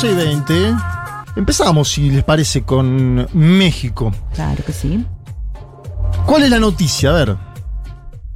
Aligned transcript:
12 0.00 0.12
y 0.12 0.14
20. 0.14 0.74
Empezamos, 1.36 1.90
si 1.90 2.08
les 2.10 2.24
parece, 2.24 2.62
con 2.62 3.28
México. 3.34 4.10
Claro 4.32 4.64
que 4.64 4.72
sí. 4.72 5.04
¿Cuál 6.24 6.44
es 6.44 6.50
la 6.50 6.58
noticia? 6.58 7.10
A 7.10 7.12
ver. 7.12 7.36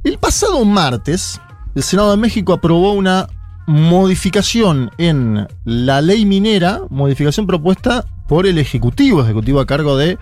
El 0.03 0.19
pasado 0.19 0.63
martes, 0.63 1.41
el 1.73 1.81
Senado 1.81 2.11
de 2.11 2.17
México 2.17 2.53
aprobó 2.53 2.93
una 2.93 3.27
modificación 3.65 4.91
en 4.99 5.47
la 5.63 6.01
ley 6.01 6.27
minera, 6.27 6.81
modificación 6.91 7.47
propuesta 7.47 8.05
por 8.27 8.45
el 8.45 8.59
Ejecutivo, 8.59 9.23
Ejecutivo 9.23 9.59
a 9.59 9.65
cargo 9.65 9.97
de 9.97 10.19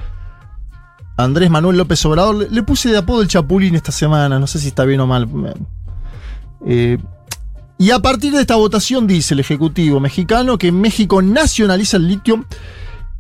Andrés 1.17 1.49
Manuel 1.49 1.75
López 1.75 2.05
Obrador. 2.05 2.35
Le, 2.35 2.49
le 2.49 2.63
puse 2.63 2.89
de 2.89 2.99
apodo 2.99 3.21
el 3.21 3.27
Chapulín 3.27 3.75
esta 3.75 3.91
semana, 3.91 4.39
no 4.39 4.47
sé 4.47 4.59
si 4.59 4.69
está 4.69 4.85
bien 4.85 5.01
o 5.01 5.07
mal. 5.07 5.27
Eh, 6.65 6.99
y 7.77 7.91
a 7.91 7.99
partir 7.99 8.33
de 8.33 8.41
esta 8.41 8.55
votación 8.55 9.07
dice 9.07 9.33
el 9.33 9.39
Ejecutivo 9.39 9.99
mexicano 9.99 10.57
que 10.57 10.71
México 10.71 11.21
nacionaliza 11.21 11.97
el 11.97 12.07
litio 12.07 12.45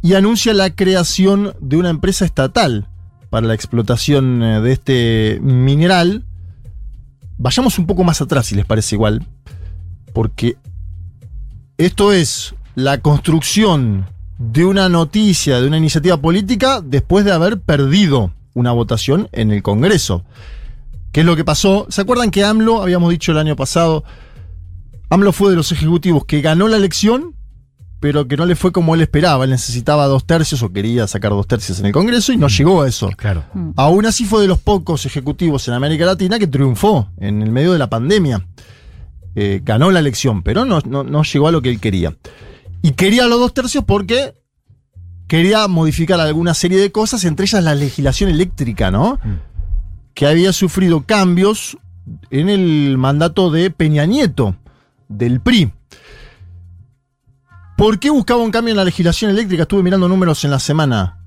y 0.01 0.13
anuncia 0.13 0.53
la 0.53 0.69
creación 0.69 1.55
de 1.59 1.77
una 1.77 1.89
empresa 1.89 2.25
estatal 2.25 2.87
para 3.29 3.47
la 3.47 3.55
explotación 3.55 4.43
eh, 4.43 4.61
de 4.61 4.71
este 4.71 5.39
mineral. 5.41 6.23
Vayamos 7.37 7.79
un 7.79 7.87
poco 7.87 8.03
más 8.03 8.21
atrás, 8.21 8.45
si 8.45 8.55
les 8.55 8.65
parece 8.65 8.95
igual, 8.95 9.25
porque 10.13 10.55
esto 11.77 12.13
es 12.13 12.53
la 12.75 12.99
construcción 12.99 14.05
de 14.37 14.65
una 14.65 14.87
noticia, 14.89 15.61
de 15.61 15.67
una 15.67 15.77
iniciativa 15.77 16.17
política, 16.17 16.81
después 16.83 17.25
de 17.25 17.31
haber 17.31 17.59
perdido 17.59 18.31
una 18.53 18.71
votación 18.71 19.29
en 19.31 19.51
el 19.51 19.63
Congreso. 19.63 20.23
¿Qué 21.11 21.21
es 21.21 21.25
lo 21.25 21.35
que 21.35 21.45
pasó? 21.45 21.87
¿Se 21.89 22.01
acuerdan 22.01 22.31
que 22.31 22.43
AMLO, 22.43 22.81
habíamos 22.81 23.09
dicho 23.09 23.31
el 23.31 23.37
año 23.37 23.55
pasado, 23.55 24.03
AMLO 25.13 25.31
fue 25.31 25.51
de 25.51 25.55
los 25.55 25.71
ejecutivos 25.71 26.25
que 26.25 26.41
ganó 26.41 26.67
la 26.67 26.77
elección, 26.77 27.35
pero 27.99 28.27
que 28.27 28.35
no 28.35 28.45
le 28.45 28.55
fue 28.55 28.71
como 28.71 28.95
él 28.95 29.01
esperaba. 29.01 29.43
Él 29.45 29.51
necesitaba 29.51 30.07
dos 30.07 30.25
tercios 30.25 30.61
o 30.63 30.73
quería 30.73 31.07
sacar 31.07 31.31
dos 31.31 31.47
tercios 31.47 31.79
en 31.79 31.85
el 31.85 31.91
Congreso 31.93 32.33
y 32.33 32.37
no 32.37 32.47
llegó 32.49 32.81
a 32.81 32.87
eso. 32.87 33.09
Claro. 33.15 33.43
Aún 33.77 34.05
así 34.05 34.25
fue 34.25 34.41
de 34.41 34.47
los 34.47 34.59
pocos 34.59 35.05
ejecutivos 35.05 35.67
en 35.67 35.73
América 35.75 36.05
Latina 36.05 36.37
que 36.39 36.47
triunfó 36.47 37.07
en 37.17 37.41
el 37.41 37.51
medio 37.51 37.71
de 37.73 37.79
la 37.79 37.89
pandemia. 37.89 38.45
Eh, 39.35 39.61
ganó 39.63 39.89
la 39.89 39.99
elección, 39.99 40.43
pero 40.43 40.63
no, 40.65 40.79
no- 40.85 41.03
no 41.03 41.23
llegó 41.23 41.47
a 41.47 41.51
lo 41.51 41.61
que 41.61 41.69
él 41.69 41.79
quería. 41.79 42.15
Y 42.81 42.91
quería 42.91 43.25
los 43.27 43.39
dos 43.39 43.53
tercios 43.53 43.83
porque 43.85 44.33
quería 45.27 45.67
modificar 45.67 46.19
alguna 46.19 46.53
serie 46.53 46.79
de 46.79 46.91
cosas, 46.91 47.23
entre 47.23 47.45
ellas 47.45 47.63
la 47.63 47.73
legislación 47.73 48.29
eléctrica, 48.29 48.91
¿no? 48.91 49.19
Que 50.13 50.27
había 50.27 50.51
sufrido 50.53 51.03
cambios 51.05 51.77
en 52.29 52.49
el 52.49 52.97
mandato 52.97 53.49
de 53.49 53.71
Peña 53.71 54.05
Nieto, 54.05 54.55
del 55.17 55.41
PRI. 55.41 55.71
¿Por 57.77 57.99
qué 57.99 58.09
buscaba 58.09 58.41
un 58.41 58.51
cambio 58.51 58.71
en 58.71 58.77
la 58.77 58.85
legislación 58.85 59.31
eléctrica? 59.31 59.63
Estuve 59.63 59.83
mirando 59.83 60.07
números 60.07 60.43
en 60.45 60.51
la 60.51 60.59
semana. 60.59 61.19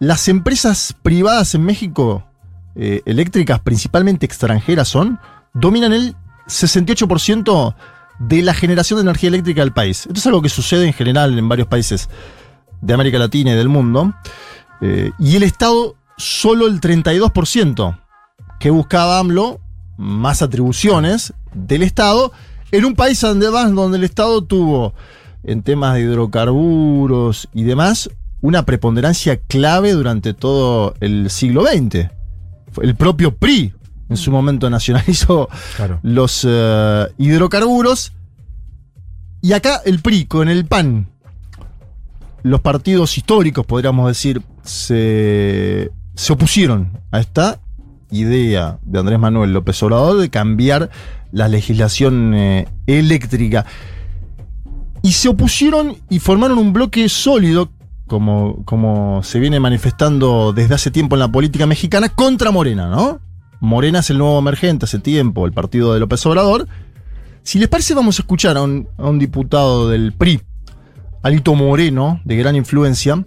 Las 0.00 0.28
empresas 0.28 0.94
privadas 1.02 1.54
en 1.54 1.64
México, 1.64 2.26
eh, 2.74 3.02
eléctricas, 3.06 3.60
principalmente 3.60 4.26
extranjeras, 4.26 4.88
son, 4.88 5.18
dominan 5.54 5.92
el 5.92 6.16
68% 6.46 7.74
de 8.18 8.42
la 8.42 8.54
generación 8.54 8.98
de 8.98 9.02
energía 9.02 9.28
eléctrica 9.28 9.60
del 9.60 9.72
país. 9.72 10.06
Esto 10.06 10.18
es 10.18 10.26
algo 10.26 10.42
que 10.42 10.48
sucede 10.48 10.86
en 10.86 10.92
general 10.92 11.38
en 11.38 11.48
varios 11.48 11.68
países 11.68 12.08
de 12.80 12.94
América 12.94 13.18
Latina 13.18 13.52
y 13.52 13.56
del 13.56 13.68
mundo. 13.68 14.14
Eh, 14.80 15.12
y 15.18 15.36
el 15.36 15.42
Estado, 15.42 15.96
solo 16.16 16.66
el 16.66 16.80
32%, 16.80 17.98
que 18.58 18.70
buscaba 18.70 19.18
AMLO, 19.18 19.60
más 19.96 20.42
atribuciones 20.42 21.34
del 21.54 21.82
Estado, 21.82 22.32
en 22.76 22.84
un 22.84 22.94
país 22.94 23.22
además 23.24 23.74
donde 23.74 23.98
el 23.98 24.04
Estado 24.04 24.42
tuvo, 24.42 24.94
en 25.42 25.62
temas 25.62 25.94
de 25.94 26.02
hidrocarburos 26.02 27.48
y 27.54 27.62
demás, 27.64 28.10
una 28.40 28.64
preponderancia 28.64 29.38
clave 29.38 29.92
durante 29.92 30.34
todo 30.34 30.94
el 31.00 31.30
siglo 31.30 31.64
XX. 31.64 32.08
Fue 32.72 32.84
El 32.84 32.94
propio 32.96 33.34
PRI 33.34 33.72
en 34.08 34.16
su 34.16 34.30
momento 34.30 34.68
nacionalizó 34.70 35.48
Claro. 35.76 35.98
los 36.02 36.46
eh, 36.48 37.06
hidrocarburos. 37.18 38.12
Y 39.42 39.52
acá 39.52 39.80
el 39.84 40.00
PRI 40.00 40.26
con 40.26 40.48
el 40.48 40.64
PAN, 40.66 41.08
los 42.42 42.60
partidos 42.60 43.16
históricos, 43.18 43.64
podríamos 43.66 44.08
decir, 44.08 44.42
se, 44.62 45.90
se 46.14 46.32
opusieron 46.32 46.90
a 47.12 47.20
esta 47.20 47.60
idea 48.10 48.78
de 48.82 48.98
Andrés 48.98 49.18
Manuel 49.18 49.52
López 49.52 49.82
Obrador 49.82 50.18
de 50.18 50.30
cambiar 50.30 50.90
la 51.32 51.48
legislación 51.48 52.34
eh, 52.34 52.68
eléctrica. 52.86 53.66
Y 55.02 55.12
se 55.12 55.28
opusieron 55.28 55.96
y 56.08 56.18
formaron 56.18 56.58
un 56.58 56.72
bloque 56.72 57.08
sólido, 57.08 57.70
como, 58.06 58.64
como 58.64 59.22
se 59.22 59.38
viene 59.38 59.60
manifestando 59.60 60.52
desde 60.52 60.74
hace 60.74 60.90
tiempo 60.90 61.16
en 61.16 61.20
la 61.20 61.30
política 61.30 61.66
mexicana, 61.66 62.08
contra 62.08 62.50
Morena, 62.50 62.88
¿no? 62.88 63.20
Morena 63.60 64.00
es 64.00 64.10
el 64.10 64.18
nuevo 64.18 64.38
emergente 64.38 64.84
hace 64.84 64.98
tiempo, 64.98 65.46
el 65.46 65.52
partido 65.52 65.94
de 65.94 66.00
López 66.00 66.24
Obrador. 66.26 66.66
Si 67.42 67.58
les 67.58 67.68
parece, 67.68 67.94
vamos 67.94 68.18
a 68.18 68.22
escuchar 68.22 68.56
a 68.56 68.62
un, 68.62 68.88
a 68.98 69.04
un 69.08 69.18
diputado 69.18 69.88
del 69.88 70.12
PRI, 70.12 70.40
Alito 71.22 71.54
Moreno, 71.54 72.20
de 72.24 72.36
gran 72.36 72.56
influencia, 72.56 73.24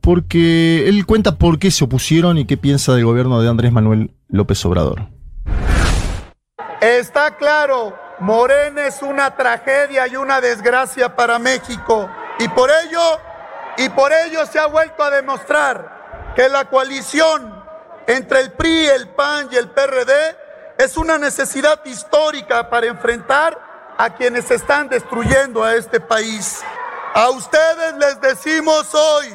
porque 0.00 0.88
él 0.88 1.06
cuenta 1.06 1.36
por 1.36 1.58
qué 1.58 1.70
se 1.70 1.84
opusieron 1.84 2.38
y 2.38 2.46
qué 2.46 2.56
piensa 2.56 2.94
del 2.94 3.04
gobierno 3.04 3.40
de 3.40 3.48
Andrés 3.48 3.72
Manuel 3.72 4.10
López 4.28 4.64
Obrador. 4.64 5.08
Está 6.80 7.36
claro, 7.36 7.94
Morena 8.20 8.86
es 8.86 9.02
una 9.02 9.36
tragedia 9.36 10.06
y 10.08 10.16
una 10.16 10.40
desgracia 10.40 11.14
para 11.14 11.38
México. 11.38 12.08
Y 12.38 12.48
por 12.48 12.70
ello, 12.70 13.00
y 13.76 13.88
por 13.90 14.12
ello 14.12 14.46
se 14.46 14.58
ha 14.58 14.66
vuelto 14.66 15.02
a 15.02 15.10
demostrar 15.10 16.32
que 16.34 16.48
la 16.48 16.64
coalición 16.66 17.54
entre 18.06 18.40
el 18.40 18.52
PRI, 18.52 18.86
el 18.86 19.08
PAN 19.08 19.48
y 19.52 19.56
el 19.56 19.68
PRD 19.68 20.12
es 20.78 20.96
una 20.96 21.18
necesidad 21.18 21.84
histórica 21.84 22.70
para 22.70 22.86
enfrentar 22.86 23.58
a 23.98 24.14
quienes 24.14 24.50
están 24.50 24.88
destruyendo 24.88 25.62
a 25.62 25.74
este 25.74 26.00
país. 26.00 26.62
A 27.12 27.28
ustedes 27.30 27.94
les 27.98 28.20
decimos 28.20 28.94
hoy, 28.94 29.26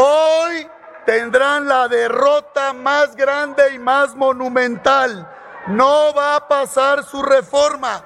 Hoy 0.00 0.64
tendrán 1.04 1.66
la 1.66 1.88
derrota 1.88 2.72
más 2.72 3.16
grande 3.16 3.62
y 3.74 3.80
más 3.80 4.14
monumental. 4.14 5.26
No 5.66 6.14
va 6.16 6.36
a 6.36 6.46
pasar 6.46 7.02
su 7.02 7.20
reforma. 7.20 8.04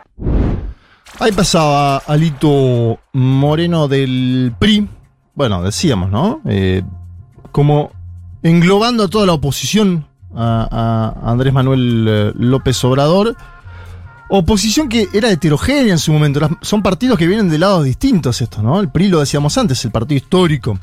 Ahí 1.20 1.32
pasaba 1.32 1.98
Alito 1.98 2.98
Moreno 3.12 3.88
del 3.88 4.54
PRI. 4.58 4.88
Bueno, 5.34 5.62
decíamos, 5.62 6.10
¿no? 6.10 6.40
Eh, 6.46 6.82
como 7.50 7.92
englobando 8.42 9.04
a 9.04 9.08
toda 9.08 9.26
la 9.26 9.34
oposición 9.34 10.08
a, 10.34 11.14
Andrés 11.22 11.52
Manuel 11.52 12.06
eh, 12.08 12.32
López 12.36 12.82
Obrador. 12.84 13.36
Oposición 14.30 14.88
que 14.88 15.08
era 15.12 15.30
heterogénea 15.30 15.92
en 15.92 15.98
su 15.98 16.10
momento. 16.10 16.40
Son 16.62 16.82
partidos 16.82 17.18
que 17.18 17.26
vienen 17.26 17.50
de 17.50 17.58
lados 17.58 17.84
distintos 17.84 18.40
estos, 18.40 18.64
¿no? 18.64 18.80
El 18.80 18.88
PRI 18.88 19.08
lo 19.08 19.20
decíamos 19.20 19.58
antes, 19.58 19.84
el 19.84 19.90
partido 19.90 20.16
histórico 20.16 20.78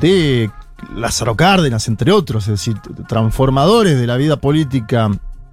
de 0.00 0.50
Lázaro 0.94 1.36
Cárdenas, 1.36 1.88
entre 1.88 2.12
otros, 2.12 2.44
es 2.44 2.52
decir, 2.52 2.76
transformadores 3.08 3.98
de 3.98 4.06
la 4.06 4.16
vida 4.16 4.36
política 4.36 5.10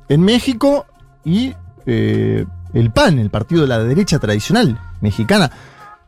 en 0.08 0.22
México 0.22 0.86
y 1.24 1.54
eh, 1.86 2.46
el 2.74 2.92
PAN, 2.92 3.20
el 3.20 3.30
partido 3.30 3.62
de 3.62 3.68
la 3.68 3.80
derecha 3.80 4.20
tradicional 4.20 4.80
mexicana. 5.02 5.52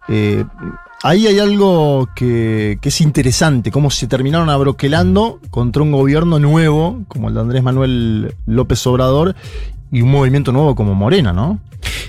Eh, 0.07 0.43
ahí 1.03 1.27
hay 1.27 1.39
algo 1.39 2.09
que, 2.15 2.79
que 2.81 2.89
es 2.89 3.01
interesante, 3.01 3.71
cómo 3.71 3.91
se 3.91 4.07
terminaron 4.07 4.49
abroquelando 4.49 5.39
contra 5.49 5.83
un 5.83 5.91
gobierno 5.91 6.39
nuevo, 6.39 7.03
como 7.07 7.29
el 7.29 7.35
de 7.35 7.41
Andrés 7.41 7.63
Manuel 7.63 8.35
López 8.45 8.85
Obrador, 8.87 9.35
y 9.91 10.01
un 10.01 10.11
movimiento 10.11 10.51
nuevo 10.51 10.75
como 10.75 10.95
Morena, 10.95 11.33
¿no? 11.33 11.59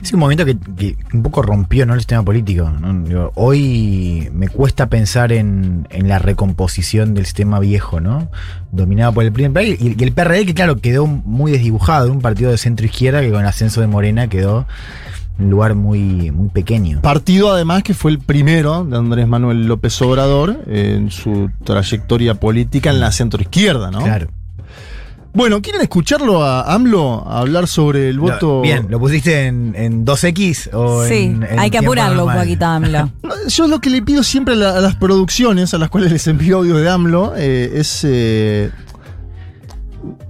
Es 0.02 0.12
un 0.12 0.20
movimiento 0.20 0.44
que, 0.44 0.56
que 0.76 0.96
un 1.14 1.22
poco 1.22 1.42
rompió 1.42 1.86
¿no? 1.86 1.94
el 1.94 2.00
sistema 2.00 2.24
político. 2.24 2.68
¿no? 2.68 2.92
Digo, 3.08 3.32
hoy 3.36 4.28
me 4.34 4.48
cuesta 4.48 4.88
pensar 4.88 5.32
en, 5.32 5.86
en 5.90 6.08
la 6.08 6.18
recomposición 6.18 7.14
del 7.14 7.24
sistema 7.24 7.60
viejo, 7.60 8.00
¿no? 8.00 8.28
Dominado 8.72 9.12
por 9.12 9.24
el 9.24 9.32
PRI 9.32 9.76
y, 9.78 9.96
y 9.98 10.02
el 10.02 10.12
PRD, 10.12 10.44
que 10.46 10.54
claro, 10.54 10.76
quedó 10.76 11.06
muy 11.06 11.52
desdibujado, 11.52 12.10
un 12.10 12.20
partido 12.20 12.50
de 12.50 12.58
centro 12.58 12.84
izquierda 12.84 13.20
que 13.20 13.30
con 13.30 13.40
el 13.40 13.46
ascenso 13.46 13.80
de 13.80 13.86
Morena 13.86 14.26
quedó 14.28 14.66
un 15.38 15.50
lugar 15.50 15.74
muy, 15.74 16.30
muy 16.30 16.48
pequeño. 16.48 17.00
Partido 17.00 17.52
además 17.52 17.82
que 17.82 17.94
fue 17.94 18.10
el 18.10 18.18
primero 18.18 18.84
de 18.84 18.96
Andrés 18.96 19.26
Manuel 19.26 19.66
López 19.66 20.00
Obrador 20.02 20.64
en 20.66 21.10
su 21.10 21.50
trayectoria 21.64 22.34
política 22.34 22.90
en 22.90 23.00
la 23.00 23.12
centroizquierda, 23.12 23.90
¿no? 23.90 24.02
Claro. 24.02 24.28
Bueno, 25.34 25.62
¿quieren 25.62 25.80
escucharlo 25.80 26.44
a 26.44 26.74
AMLO 26.74 27.26
hablar 27.26 27.66
sobre 27.66 28.10
el 28.10 28.18
voto? 28.20 28.60
Bien, 28.60 28.86
¿lo 28.90 28.98
pusiste 29.00 29.46
en, 29.46 29.74
en 29.76 30.04
2X 30.04 30.70
o 30.74 31.06
Sí, 31.06 31.14
en, 31.24 31.42
en 31.44 31.58
hay 31.58 31.70
que 31.70 31.78
apurarlo 31.78 32.26
un 32.26 32.34
poquito, 32.34 32.66
AMLO. 32.66 33.10
No, 33.22 33.30
Yo 33.48 33.66
lo 33.66 33.80
que 33.80 33.88
le 33.88 34.02
pido 34.02 34.22
siempre 34.22 34.52
a, 34.54 34.56
la- 34.58 34.76
a 34.76 34.80
las 34.80 34.94
producciones 34.96 35.72
a 35.72 35.78
las 35.78 35.88
cuales 35.88 36.12
les 36.12 36.26
envío 36.26 36.58
audio 36.58 36.76
de 36.76 36.90
AMLO 36.90 37.32
eh, 37.36 37.72
es 37.76 38.00
eh, 38.04 38.70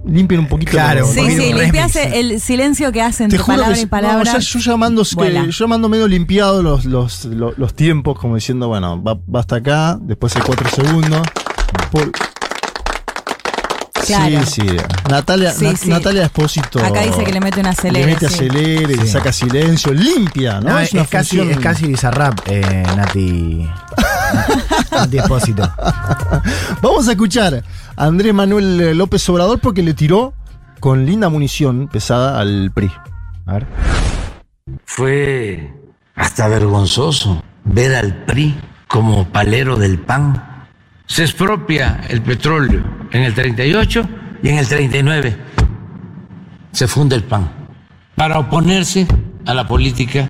limpien 0.05 0.39
un 0.39 0.47
poquito. 0.47 0.71
Claro, 0.71 1.05
Sí, 1.05 1.19
sí, 1.31 1.51
limpias 1.53 1.97
el 1.97 2.39
silencio 2.39 2.91
que 2.93 3.01
hace 3.01 3.19
Te 3.19 3.23
entre 3.25 3.39
juro 3.39 3.57
palabra 3.57 3.75
que 3.75 3.81
y 3.81 3.83
no, 3.83 3.89
palabra. 3.89 4.39
yo 4.39 4.59
llamando, 4.59 5.03
que- 5.03 5.33
yo 5.33 5.51
llamando 5.51 5.89
medio 5.89 6.07
limpiado 6.07 6.63
los, 6.63 6.85
los, 6.85 7.25
los, 7.25 7.57
los 7.57 7.73
tiempos, 7.73 8.17
como 8.17 8.35
diciendo, 8.35 8.69
bueno, 8.69 9.03
va, 9.03 9.15
va 9.15 9.41
hasta 9.41 9.57
acá, 9.57 9.97
después 10.01 10.33
hay 10.37 10.43
cuatro 10.43 10.69
segundos. 10.69 11.21
Por- 11.91 12.11
Claro. 14.05 14.45
Sí, 14.45 14.61
sí. 14.61 14.77
Natalia, 15.09 15.51
Sí, 15.51 15.65
Na- 15.65 15.75
sí. 15.75 15.89
Natalia 15.89 16.23
Espósito. 16.23 16.79
Acá 16.83 17.01
dice 17.01 17.23
que 17.23 17.31
le 17.31 17.39
mete 17.39 17.59
un 17.59 17.67
acelere, 17.67 18.05
Le 18.05 18.13
mete 18.13 18.27
sí. 18.29 18.35
acelere, 18.35 18.95
le 18.95 19.01
Sí. 19.03 19.07
saca 19.07 19.31
silencio, 19.31 19.93
limpia, 19.93 20.59
¿no? 20.59 20.71
No, 20.71 20.79
es, 20.79 20.93
una 20.93 21.03
es 21.03 21.07
casi, 21.09 21.39
es 21.39 21.57
casi 21.59 21.87
Bizarrap, 21.87 22.39
eh, 22.47 22.83
Nati. 22.95 23.69
Nati 24.91 25.17
Espósito. 25.17 25.71
Vamos 26.81 27.07
a 27.07 27.11
escuchar 27.11 27.63
a 27.95 28.03
Andrés 28.05 28.33
Manuel 28.33 28.97
López 28.97 29.27
Obrador 29.29 29.59
porque 29.59 29.81
le 29.83 29.93
tiró 29.93 30.33
con 30.79 31.05
linda 31.05 31.29
munición 31.29 31.87
pesada 31.87 32.39
al 32.39 32.71
PRI. 32.73 32.91
A 33.45 33.53
ver. 33.53 33.67
Fue 34.85 35.73
hasta 36.15 36.47
vergonzoso 36.47 37.43
ver 37.63 37.95
al 37.95 38.25
PRI 38.25 38.59
como 38.87 39.27
palero 39.29 39.75
del 39.77 39.99
PAN. 39.99 40.52
Se 41.05 41.23
expropia 41.23 42.01
el 42.09 42.21
petróleo 42.21 42.83
en 43.11 43.23
el 43.23 43.33
38 43.33 44.09
y 44.41 44.49
en 44.49 44.57
el 44.57 44.67
39 44.67 45.37
se 46.71 46.87
funde 46.87 47.15
el 47.15 47.23
PAN 47.23 47.51
para 48.15 48.39
oponerse 48.39 49.07
a 49.45 49.53
la 49.53 49.67
política 49.67 50.29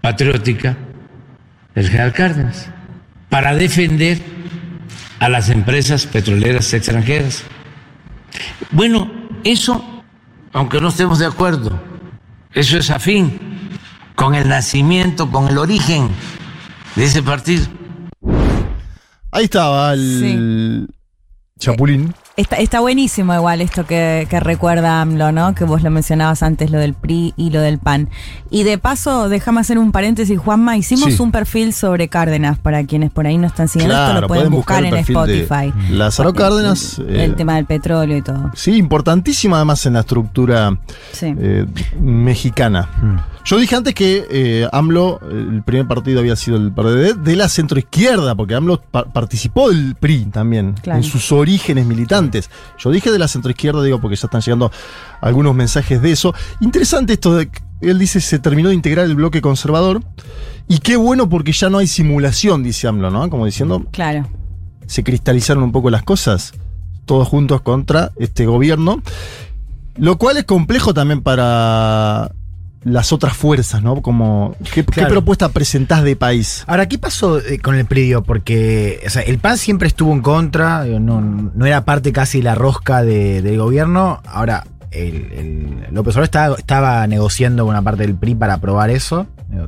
patriótica 0.00 0.76
del 1.74 1.88
general 1.88 2.12
Cárdenas, 2.12 2.68
para 3.28 3.54
defender 3.54 4.20
a 5.20 5.28
las 5.28 5.48
empresas 5.48 6.06
petroleras 6.06 6.72
extranjeras. 6.74 7.44
Bueno, 8.70 9.10
eso, 9.44 10.02
aunque 10.52 10.80
no 10.80 10.88
estemos 10.88 11.18
de 11.18 11.26
acuerdo, 11.26 11.80
eso 12.52 12.76
es 12.76 12.90
afín 12.90 13.38
con 14.14 14.34
el 14.34 14.48
nacimiento, 14.48 15.30
con 15.30 15.48
el 15.48 15.58
origen 15.58 16.08
de 16.96 17.04
ese 17.04 17.22
partido. 17.22 17.66
Ahí 19.32 19.44
estaba 19.44 19.94
el 19.94 20.88
Chapulín. 21.58 22.12
Está, 22.36 22.56
está 22.56 22.80
buenísimo 22.80 23.34
igual 23.34 23.60
esto 23.60 23.86
que, 23.86 24.26
que 24.28 24.40
recuerda 24.40 25.00
AMLO, 25.02 25.32
¿no? 25.32 25.54
Que 25.54 25.64
vos 25.64 25.82
lo 25.82 25.90
mencionabas 25.90 26.42
antes, 26.42 26.70
lo 26.70 26.78
del 26.78 26.94
PRI 26.94 27.34
y 27.36 27.50
lo 27.50 27.60
del 27.60 27.78
PAN. 27.78 28.08
Y 28.50 28.62
de 28.64 28.78
paso, 28.78 29.28
déjame 29.28 29.60
hacer 29.60 29.78
un 29.78 29.92
paréntesis, 29.92 30.38
Juanma, 30.38 30.76
hicimos 30.76 31.12
Sí. 31.14 31.22
un 31.22 31.30
perfil 31.30 31.72
sobre 31.74 32.08
Cárdenas, 32.08 32.58
para 32.58 32.84
quienes 32.84 33.10
por 33.10 33.26
ahí 33.26 33.36
no 33.38 33.46
están 33.46 33.68
siguiendo, 33.68 33.94
esto 33.96 34.20
lo 34.22 34.28
pueden, 34.28 34.50
buscar, 34.50 34.82
en 34.84 34.94
el 34.94 35.00
Spotify. 35.00 35.72
Lázaro 35.90 36.32
Cárdenas. 36.32 36.98
El, 36.98 37.16
eh, 37.20 37.28
tema 37.30 37.56
del 37.56 37.66
petróleo 37.66 38.16
y 38.16 38.22
todo. 38.22 38.50
Sí, 38.54 38.76
importantísima 38.76 39.56
además 39.56 39.84
en 39.86 39.92
la 39.94 40.00
estructura 40.00 40.78
Sí. 41.12 41.34
eh, 41.38 41.66
mexicana. 42.00 42.88
Yo 43.44 43.58
dije 43.58 43.74
antes 43.74 43.92
que 43.94 44.24
eh, 44.30 44.68
AMLO, 44.72 45.18
el 45.28 45.62
primer 45.64 45.88
partido 45.88 46.20
había 46.20 46.36
sido 46.36 46.56
el 46.56 46.72
PRD 46.72 47.14
de 47.14 47.34
la 47.36 47.48
centroizquierda, 47.48 48.36
porque 48.36 48.54
AMLO 48.54 48.80
pa- 48.80 49.04
participó 49.12 49.68
del 49.70 49.96
PRI 49.96 50.26
también, 50.26 50.74
Claro. 50.80 50.98
en 50.98 51.04
sus 51.04 51.32
orígenes 51.32 51.84
militantes. 51.86 52.50
Yo 52.78 52.90
dije 52.92 53.10
de 53.10 53.18
la 53.18 53.26
centroizquierda, 53.26 53.82
digo, 53.82 54.00
porque 54.00 54.14
ya 54.16 54.26
están 54.28 54.42
llegando 54.42 54.70
algunos 55.20 55.54
mensajes 55.56 56.00
de 56.00 56.12
eso. 56.12 56.32
Interesante 56.60 57.14
esto 57.14 57.34
de 57.34 57.48
que 57.50 57.60
él 57.80 57.98
dice 57.98 58.20
se 58.20 58.38
terminó 58.38 58.68
de 58.68 58.76
integrar 58.76 59.06
el 59.06 59.16
bloque 59.16 59.40
conservador. 59.42 60.02
Y 60.68 60.78
qué 60.78 60.94
bueno 60.96 61.28
porque 61.28 61.50
ya 61.50 61.68
no 61.68 61.78
hay 61.78 61.88
simulación, 61.88 62.62
dice 62.62 62.86
AMLO, 62.86 63.10
¿no? 63.10 63.28
Como 63.28 63.44
diciendo, 63.44 63.84
Claro. 63.90 64.28
se 64.86 65.02
cristalizaron 65.02 65.64
un 65.64 65.72
poco 65.72 65.90
las 65.90 66.04
cosas, 66.04 66.52
todos 67.06 67.26
juntos 67.26 67.60
contra 67.62 68.12
este 68.20 68.46
gobierno, 68.46 69.02
lo 69.96 70.16
cual 70.16 70.36
es 70.36 70.44
complejo 70.44 70.94
también 70.94 71.20
para 71.22 72.30
las 72.84 73.12
otras 73.12 73.36
fuerzas, 73.36 73.82
¿no? 73.82 74.02
Como, 74.02 74.56
¿qué, 74.72 74.82
propuesta 74.84 75.48
presentás 75.50 76.02
de 76.02 76.16
país? 76.16 76.64
Ahora, 76.66 76.86
¿qué 76.88 76.98
pasó 76.98 77.38
eh, 77.38 77.58
con 77.58 77.74
el 77.76 77.84
PRI? 77.86 78.02
Digo, 78.02 78.22
Porque 78.22 79.00
o 79.06 79.10
sea, 79.10 79.22
el 79.22 79.38
PAN 79.38 79.56
siempre 79.58 79.88
estuvo 79.88 80.12
en 80.12 80.20
contra, 80.22 80.84
no, 80.84 81.20
no 81.20 81.66
era 81.66 81.84
parte 81.84 82.12
casi 82.12 82.38
de 82.38 82.44
la 82.44 82.54
rosca 82.54 83.02
de- 83.02 83.40
del 83.42 83.58
gobierno. 83.58 84.20
Ahora, 84.26 84.64
el, 84.90 85.14
el- 85.32 85.86
López 85.94 86.14
Obrador 86.14 86.24
estaba, 86.24 86.56
estaba 86.56 87.06
negociando 87.06 87.64
con 87.64 87.70
una 87.70 87.82
parte 87.82 88.02
del 88.06 88.14
PRI 88.16 88.34
para 88.34 88.54
aprobar 88.54 88.90
eso. 88.90 89.26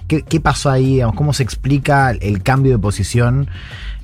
¿Qué, 0.09 0.23
qué 0.23 0.41
pasó 0.41 0.71
ahí? 0.71 1.01
¿Cómo 1.15 1.33
se 1.35 1.43
explica 1.43 2.11
el 2.11 2.43
cambio 2.43 2.73
de 2.73 2.79
posición 2.79 3.49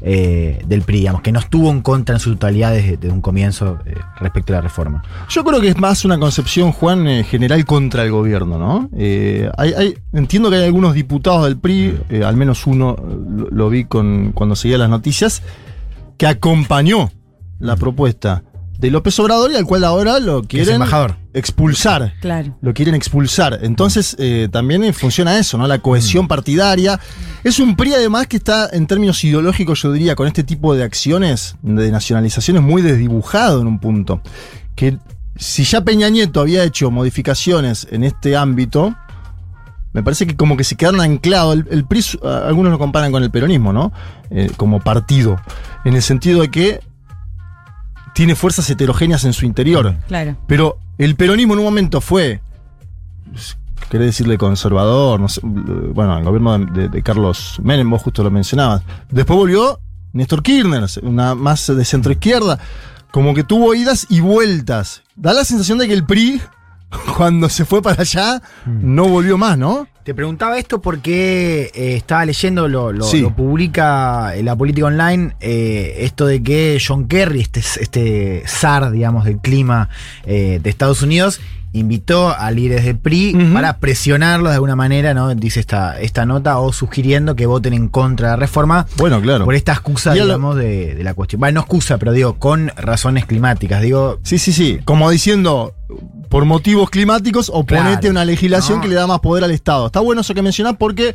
eh, 0.03 0.63
del 0.67 0.83
PRI? 0.83 1.01
Digamos, 1.01 1.23
que 1.23 1.33
no 1.33 1.41
estuvo 1.41 1.71
en 1.71 1.81
contra 1.81 2.15
en 2.15 2.21
su 2.21 2.33
totalidad 2.33 2.73
desde, 2.73 3.11
un 3.11 3.21
comienzo 3.21 3.79
eh, 3.87 3.95
respecto 4.19 4.53
a 4.53 4.57
la 4.57 4.63
reforma. 4.63 5.03
Yo 5.29 5.45
creo 5.45 5.61
que 5.61 5.69
es 5.69 5.79
más 5.79 6.05
una 6.05 6.19
concepción, 6.19 6.73
Juan, 6.73 7.07
eh, 7.09 7.25
general 7.25 7.65
contra 7.65 8.05
el 8.05 8.11
gobierno, 8.11 8.59
¿no? 8.59 8.89
Eh, 8.97 9.51
entiendo 10.13 10.51
que 10.51 10.57
hay 10.57 10.65
algunos 10.65 10.95
diputados 10.95 11.45
del 11.45 11.59
PRI, 11.59 12.01
al 12.25 12.37
menos 12.37 12.67
uno 12.67 12.97
lo, 13.29 13.49
lo 13.51 13.71
vi 13.71 13.85
con, 13.85 14.33
cuando 14.33 14.57
seguía 14.57 14.79
las 14.79 14.91
noticias, 14.91 15.43
que 16.17 16.27
acompañó 16.27 17.11
la 17.59 17.77
propuesta 17.77 18.43
de 18.81 18.91
López 18.91 19.19
Obrador 19.19 19.53
y 19.53 19.57
al 19.57 19.67
cual 19.67 19.85
ahora 19.85 20.19
lo 20.19 20.43
quieren 20.43 20.77
embajador. 20.77 21.17
expulsar. 21.35 22.15
Claro. 22.21 22.57
lo 22.63 22.73
quieren 22.73 22.95
expulsar. 22.95 23.59
Entonces, 23.63 24.17
eh, 24.19 24.49
también 24.51 24.83
eh, 24.85 24.95
funciona 24.95 25.39
eso, 25.39 25.59
¿no? 25.59 25.67
La 25.67 25.81
cohesión 25.81 26.27
partidaria. 26.27 26.99
Es 27.45 27.61
un 27.61 27.77
PRI, 27.77 27.93
además, 27.93 28.27
que 28.27 28.39
está, 28.39 28.71
en 28.73 28.87
términos 28.87 29.23
ideológicos, 29.23 29.83
yo 29.83 29.93
diría, 29.93 30.17
con 30.17 30.27
este 30.27 30.45
tipo 30.45 30.75
de 30.75 30.83
acciones, 30.83 31.57
de 31.61 31.91
nacionalizaciones, 31.91 32.63
muy 32.63 32.81
desdibujado 32.81 33.61
en 33.61 33.67
un 33.67 33.79
punto. 33.81 34.23
Que 34.75 34.97
si 35.37 35.65
ya 35.65 35.83
Peña 35.83 36.09
Nieto 36.09 36.41
había 36.41 36.65
hecho 36.65 36.91
modificaciones 36.91 37.87
en 37.91 38.03
este 38.03 38.35
ámbito, 38.35 38.97
me 39.93 40.03
parece 40.03 40.27
que 40.27 40.37
como 40.37 40.57
que 40.57 40.65
se 40.65 40.77
quedaron 40.77 41.03
anclados. 41.03 41.55
El, 41.55 41.67
el 41.71 41.85
PRI, 41.85 42.03
algunos 42.23 42.73
lo 42.73 42.79
comparan 42.79 43.13
con 43.13 43.23
el 43.23 43.31
peronismo, 43.31 43.75
¿no? 43.75 43.93
Eh, 44.31 44.51
como 44.57 44.81
partido. 44.81 45.39
En 45.85 45.97
el 45.97 46.03
sentido 46.03 46.41
de 46.41 46.51
que 46.51 46.81
tiene 48.15 48.35
fuerzas 48.35 48.69
heterogéneas 48.71 49.25
en 49.25 49.33
su 49.33 49.47
interior. 49.47 49.95
Claro. 50.09 50.37
Pero 50.47 50.79
el 50.99 51.17
peronismo 51.17 51.55
en 51.55 51.61
un 51.61 51.65
momento 51.67 52.01
fue, 52.01 52.41
querés 53.89 54.07
decirle 54.09 54.39
conservador, 54.39 55.21
no 55.21 55.29
sé, 55.29 55.41
bueno, 55.43 56.17
el 56.19 56.25
gobierno 56.25 56.59
de, 56.59 56.83
de- 56.83 56.89
de 56.89 57.03
Carlos 57.03 57.59
Menem, 57.63 57.89
vos 57.91 58.03
justo 58.03 58.23
lo 58.23 58.31
mencionabas. 58.31 58.83
Después 59.11 59.37
volvió 59.37 59.81
Néstor 60.13 60.43
Kirchner, 60.43 60.85
una 61.03 61.35
más 61.35 61.67
de 61.67 61.85
centro 61.85 62.13
izquierda, 62.13 62.59
como 63.11 63.35
que 63.35 63.45
tuvo 63.45 63.75
idas 63.75 64.07
y 64.09 64.21
vueltas. 64.21 65.03
Da 65.17 65.33
la 65.33 65.45
sensación 65.45 65.79
de 65.79 65.87
que 65.89 65.95
el 65.95 66.05
PRI, 66.05 66.41
cuando 67.17 67.49
se 67.49 67.65
fue 67.65 67.83
para 67.83 68.03
allá, 68.03 68.41
no 68.67 69.09
volvió 69.09 69.39
más, 69.39 69.57
¿no? 69.59 69.87
Te 70.05 70.15
preguntaba 70.15 70.59
esto 70.59 70.81
porque 70.81 71.71
eh, 71.75 71.95
estaba 71.95 72.25
leyendo, 72.25 72.67
lo, 72.69 72.91
lo- 72.93 73.05
Sí. 73.05 73.21
lo 73.21 73.35
publica 73.37 74.35
en 74.35 74.47
la 74.47 74.57
política 74.57 74.87
online, 74.87 75.37
eh, 75.41 75.99
esto 76.01 76.27
de 76.27 76.43
que 76.43 76.81
John 76.85 77.07
Kerry, 77.07 77.43
este, 77.43 77.61
este 77.61 78.43
zar, 78.47 78.91
digamos, 78.91 79.25
del 79.25 79.39
clima 79.39 79.89
eh, 80.25 80.59
de 80.63 80.71
Estados 80.71 81.03
Unidos, 81.03 81.41
invitó 81.73 82.31
a 82.37 82.51
líderes 82.51 82.85
del 82.85 82.99
PRI 82.99 83.53
para 83.55 83.77
presionarlos 83.79 84.49
de 84.51 84.55
alguna 84.55 84.75
manera, 84.75 85.15
¿no? 85.15 85.33
Dice 85.37 85.61
esta, 85.61 86.01
esta 86.01 86.27
nota, 86.27 86.59
o 86.59 86.73
sugiriendo 86.73 87.37
que 87.37 87.47
voten 87.47 87.75
en 87.75 87.87
contra 87.89 88.29
de 88.29 88.33
la 88.33 88.37
reforma. 88.37 88.87
Bueno, 88.97 89.21
claro. 89.21 89.45
Por 89.45 89.55
esta 89.55 89.73
excusa, 89.73 90.17
Y 90.17 90.19
a 90.19 90.23
lo- 90.23 90.27
digamos, 90.29 90.57
de, 90.57 90.97
de 90.97 91.05
la 91.05 91.15
cuestión. 91.15 91.39
Bueno, 91.39 91.57
no 91.57 91.61
excusa, 91.61 91.99
pero 91.99 92.11
digo, 92.13 92.39
con 92.41 92.73
razones 92.77 93.27
climáticas. 93.27 93.83
Digo, 93.83 94.19
Sí, 94.25 94.39
sí, 94.39 94.53
sí. 94.53 94.81
Como 94.85 95.09
diciendo, 95.11 95.75
por 96.31 96.47
motivos 96.47 96.89
climáticos, 96.89 97.51
oponete 97.53 97.91
Claro. 98.01 98.09
a 98.09 98.11
una 98.13 98.25
legislación 98.25 98.79
No. 98.79 98.83
que 98.83 98.89
le 98.89 98.95
da 98.95 99.07
más 99.07 99.21
poder 99.21 99.45
al 99.45 99.51
Estado. 99.51 99.87
Está 99.89 100.01
bueno 100.01 100.23
eso 100.23 100.33
que 100.33 100.41
mencionás 100.41 100.77
porque 100.79 101.15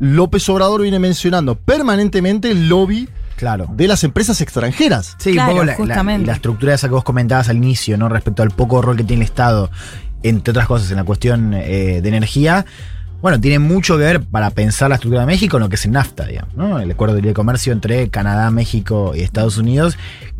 López 0.00 0.48
Obrador 0.48 0.82
viene 0.82 0.98
mencionando 0.98 1.54
permanentemente 1.54 2.50
el 2.50 2.68
lobby 2.68 3.08
claro. 3.36 3.68
de 3.72 3.86
las 3.86 4.02
empresas 4.04 4.40
extranjeras. 4.40 5.14
Sí, 5.18 5.32
Claro, 5.32 5.50
un 5.50 5.54
poco 5.56 5.64
la, 5.66 5.72
la- 5.72 5.76
justamente. 5.78 6.26
la 6.26 6.32
estructura 6.34 6.74
esa 6.74 6.88
que 6.88 6.94
vos 6.94 7.04
comentabas 7.04 7.48
al 7.48 7.56
inicio, 7.58 7.96
¿no? 7.96 8.08
Respecto 8.08 8.42
al 8.42 8.50
poco 8.50 8.82
rol 8.82 8.96
que 8.96 9.04
tiene 9.04 9.22
el 9.22 9.28
Estado. 9.30 9.70
entre 10.22 10.50
otras 10.50 10.66
cosas, 10.66 10.90
en 10.90 10.96
la 10.96 11.04
cuestión 11.04 11.54
eh, 11.54 12.00
de 12.02 12.08
energía, 12.08 12.64
bueno, 13.22 13.40
tiene 13.40 13.58
mucho 13.60 13.96
que 13.96 14.02
ver 14.04 14.22
para 14.22 14.50
pensar 14.50 14.88
la 14.88 14.96
estructura 14.96 15.20
de 15.20 15.26
México 15.26 15.56
en 15.58 15.62
lo 15.62 15.68
que 15.68 15.76
es 15.76 15.84
el 15.84 15.92
NAFTA, 15.92 16.24
digamos, 16.26 16.54
¿no? 16.56 16.80
El 16.80 16.90
acuerdo 16.90 17.14
de 17.14 17.20
libre 17.22 17.34
comercio 17.34 17.72
entre 17.72 18.08
Canadá, 18.08 18.50
México 18.50 19.12
y 19.14 19.20
Estados 19.20 19.56
Unidos, 19.58 19.96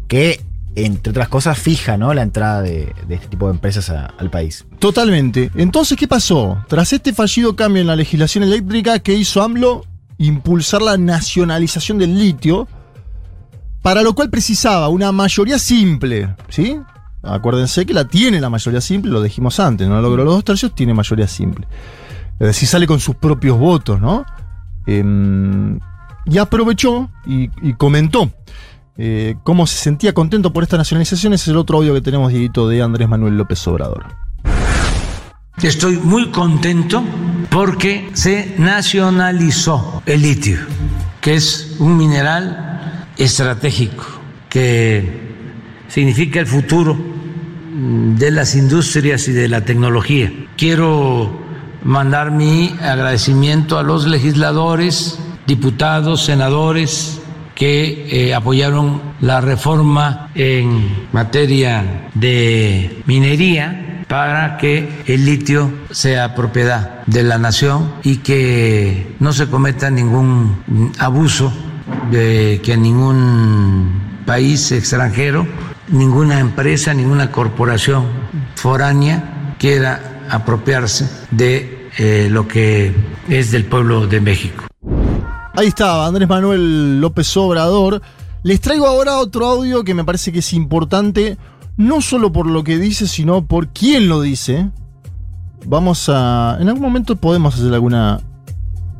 que 0.08 0.40
entre 0.76 1.11
otras 1.11 1.28
cosas 1.28 1.59
fija 1.59 1.97
¿no? 1.97 2.12
la 2.12 2.23
entrada 2.23 2.61
de, 2.61 2.95
este 3.09 3.28
tipo 3.28 3.47
de 3.47 3.54
empresas 3.54 3.90
al 3.90 4.30
país. 4.30 4.66
Totalmente. 4.78 5.50
Entonces, 5.56 5.97
¿qué 5.97 6.06
pasó? 6.06 6.62
Tras 6.68 6.92
este 6.92 7.14
fallido 7.14 7.56
cambio 7.56 7.80
en 7.80 7.87
la 7.88 7.97
legislación 7.97 8.45
eléctrica, 8.45 8.99
¿qué 8.99 9.14
hizo 9.14 9.42
AMLO? 9.42 9.85
Impulsar 10.18 10.83
la 10.83 10.99
nacionalización 10.99 11.99
del 11.99 12.18
litio, 12.18 12.68
para 13.83 14.02
lo 14.02 14.14
cual 14.14 14.28
precisaba 14.28 14.88
una 14.88 15.12
mayoría 15.12 15.59
simple, 15.59 16.35
¿sí? 16.50 16.78
Acuérdense 17.23 17.87
que 17.87 17.95
la 17.95 18.06
tiene 18.06 18.40
la 18.40 18.50
mayoría 18.50 18.80
simple, 18.80 19.11
lo 19.11 19.23
dijimos 19.23 19.59
antes, 19.59 19.88
no 19.88 20.00
logró 20.00 20.25
los 20.25 20.35
dos 20.35 20.45
tercios, 20.45 20.75
tiene 20.75 20.92
mayoría 20.92 21.26
simple. 21.26 21.66
Es 22.38 22.49
decir, 22.49 22.68
sale 22.68 22.87
con 22.87 23.00
sus 23.00 23.16
propios 23.16 23.59
votos, 23.59 24.00
¿no? 24.00 24.25
Em, 24.87 25.80
y 26.26 26.38
aprovechó 26.38 27.11
y 27.26 27.73
comentó 27.75 28.30
eh, 28.99 29.37
cómo 29.43 29.67
se 29.67 29.76
sentía 29.76 30.12
contento 30.12 30.53
por 30.53 30.62
esta 30.62 30.76
nacionalización. 30.76 31.33
Ese 31.33 31.45
es 31.45 31.49
el 31.49 31.57
otro 31.57 31.79
audio 31.79 31.93
que 31.95 32.00
tenemos, 32.00 32.33
Dieguito, 32.33 32.69
de 32.69 32.83
Andrés 32.83 33.09
Manuel 33.09 33.37
López 33.37 33.67
Obrador. 33.69 34.07
Estoy 35.62 35.97
muy 35.97 36.31
contento 36.31 37.03
porque 37.50 38.11
se 38.12 38.55
nacionalizó 38.59 40.03
el 40.07 40.23
litio, 40.23 40.59
que 41.21 41.35
es 41.35 41.76
un 41.79 41.97
mineral 41.97 43.07
estratégico, 43.17 44.05
que 44.50 45.26
significa 45.88 46.41
el 46.41 46.47
futuro 46.47 46.97
de 47.73 48.31
las 48.31 48.55
industrias 48.55 49.29
y 49.29 49.33
de 49.33 49.49
la 49.49 49.62
tecnología. 49.62 50.33
Quiero 50.57 51.41
mandar 51.85 52.31
mi 52.31 52.75
agradecimiento 52.81 53.79
a 53.79 53.83
los 53.83 54.07
legisladores, 54.07 55.19
diputados, 55.47 56.25
senadores 56.25 57.21
que 57.57 58.07
eh, 58.11 58.35
apoyaron 58.35 59.01
la 59.21 59.41
reforma 59.41 60.29
en 60.35 61.09
materia 61.11 62.11
de 62.15 63.03
minería 63.07 64.05
para 64.09 64.59
que 64.59 65.03
el 65.07 65.25
litio 65.25 65.73
sea 65.91 66.35
propiedad 66.35 67.05
de 67.07 67.25
la 67.25 67.39
nación 67.39 67.95
y 68.05 68.19
que 68.19 69.17
no 69.19 69.33
se 69.33 69.49
cometa 69.49 69.91
ningún 69.91 70.93
abuso 70.99 71.53
de 72.11 72.61
que 72.63 72.77
ningún 72.77 74.21
país 74.27 74.71
extranjero, 74.73 75.47
ninguna 75.89 76.39
empresa, 76.39 76.93
ninguna 76.93 77.33
corporación 77.33 78.05
foránea 78.55 79.55
quiera 79.59 80.27
apropiarse 80.31 81.09
de 81.31 81.89
eh, 81.99 82.29
lo 82.31 82.47
que 82.47 82.95
es 83.29 83.51
del 83.51 83.65
pueblo 83.65 84.07
de 84.07 84.21
México. 84.21 84.65
Ahí 85.57 85.69
estaba 85.69 86.07
Andrés 86.07 86.29
Manuel 86.29 87.01
López 87.01 87.35
Obrador. 87.37 88.03
Les 88.43 88.61
traigo 88.61 88.87
ahora 88.87 89.19
otro 89.19 89.47
audio 89.47 89.85
que 89.85 89.95
me 89.95 90.05
parece 90.05 90.31
que 90.33 90.41
es 90.41 90.53
importante, 90.53 91.37
no 91.77 92.01
solo 92.01 92.31
por 92.33 92.47
lo 92.47 92.63
que 92.63 92.79
dice, 92.79 93.07
sino 93.09 93.47
por 93.47 93.69
quién 93.69 94.09
lo 94.09 94.21
dice. 94.21 94.71
Vamos 95.67 96.09
a. 96.09 96.59
En 96.61 96.69
algún 96.69 96.83
momento 96.83 97.17
podemos 97.17 97.55
hacer 97.55 97.73
alguna 97.75 98.21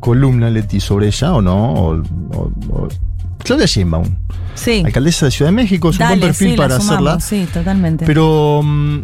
columna, 0.01 0.51
Leti, 0.51 0.81
sobre 0.81 1.09
ella 1.09 1.35
o 1.35 1.43
no. 1.43 1.75
O, 1.75 1.95
o- 1.95 2.53
o- 2.71 2.89
Claudia 3.45 3.67
Sheinbaum, 3.67 4.17
Sí. 4.55 4.83
alcaldesa 4.85 5.27
de 5.27 5.31
Ciudad 5.31 5.51
de 5.51 5.57
México, 5.57 5.91
es 5.91 6.01
un 6.01 6.09
buen 6.09 6.21
perfil 6.21 6.51
sí, 6.53 6.57
para 6.57 6.81
sumamos, 6.81 6.91
hacerla. 6.91 7.21
Sí, 7.21 7.47
totalmente. 7.53 8.07
Pero 8.07 8.63
mm, 8.65 8.99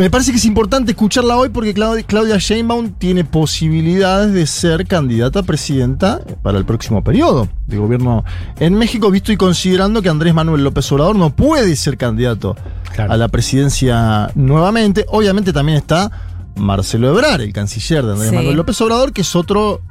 me 0.00 0.08
parece 0.08 0.30
que 0.32 0.38
es 0.38 0.44
importante 0.46 0.92
escucharla 0.92 1.36
hoy 1.36 1.50
porque 1.50 1.74
Claudia, 1.74 2.02
Claudia 2.04 2.38
Sheinbaum 2.38 2.92
tiene 2.92 3.22
posibilidades 3.22 4.32
de 4.32 4.46
ser 4.46 4.86
candidata 4.86 5.40
a 5.40 5.42
presidenta 5.42 6.22
para 6.42 6.56
el 6.56 6.64
próximo 6.64 7.04
periodo 7.04 7.48
de 7.66 7.76
gobierno 7.76 8.24
en 8.58 8.74
México, 8.76 9.10
visto 9.10 9.30
y 9.30 9.36
considerando 9.36 10.00
que 10.00 10.08
Andrés 10.08 10.32
Manuel 10.32 10.64
López 10.64 10.90
Obrador 10.92 11.16
no 11.16 11.30
puede 11.36 11.76
ser 11.76 11.98
candidato 11.98 12.56
Claro. 12.94 13.12
a 13.12 13.16
la 13.18 13.28
presidencia 13.28 14.30
nuevamente. 14.34 15.04
Obviamente 15.10 15.52
también 15.52 15.76
está 15.76 16.10
Marcelo 16.56 17.10
Ebrard, 17.10 17.42
el 17.42 17.52
canciller 17.52 18.02
de 18.04 18.12
Andrés 18.12 18.30
Sí. 18.30 18.34
Manuel 18.36 18.56
López 18.56 18.80
Obrador, 18.80 19.12
que 19.12 19.20
es 19.20 19.36
otro 19.36 19.82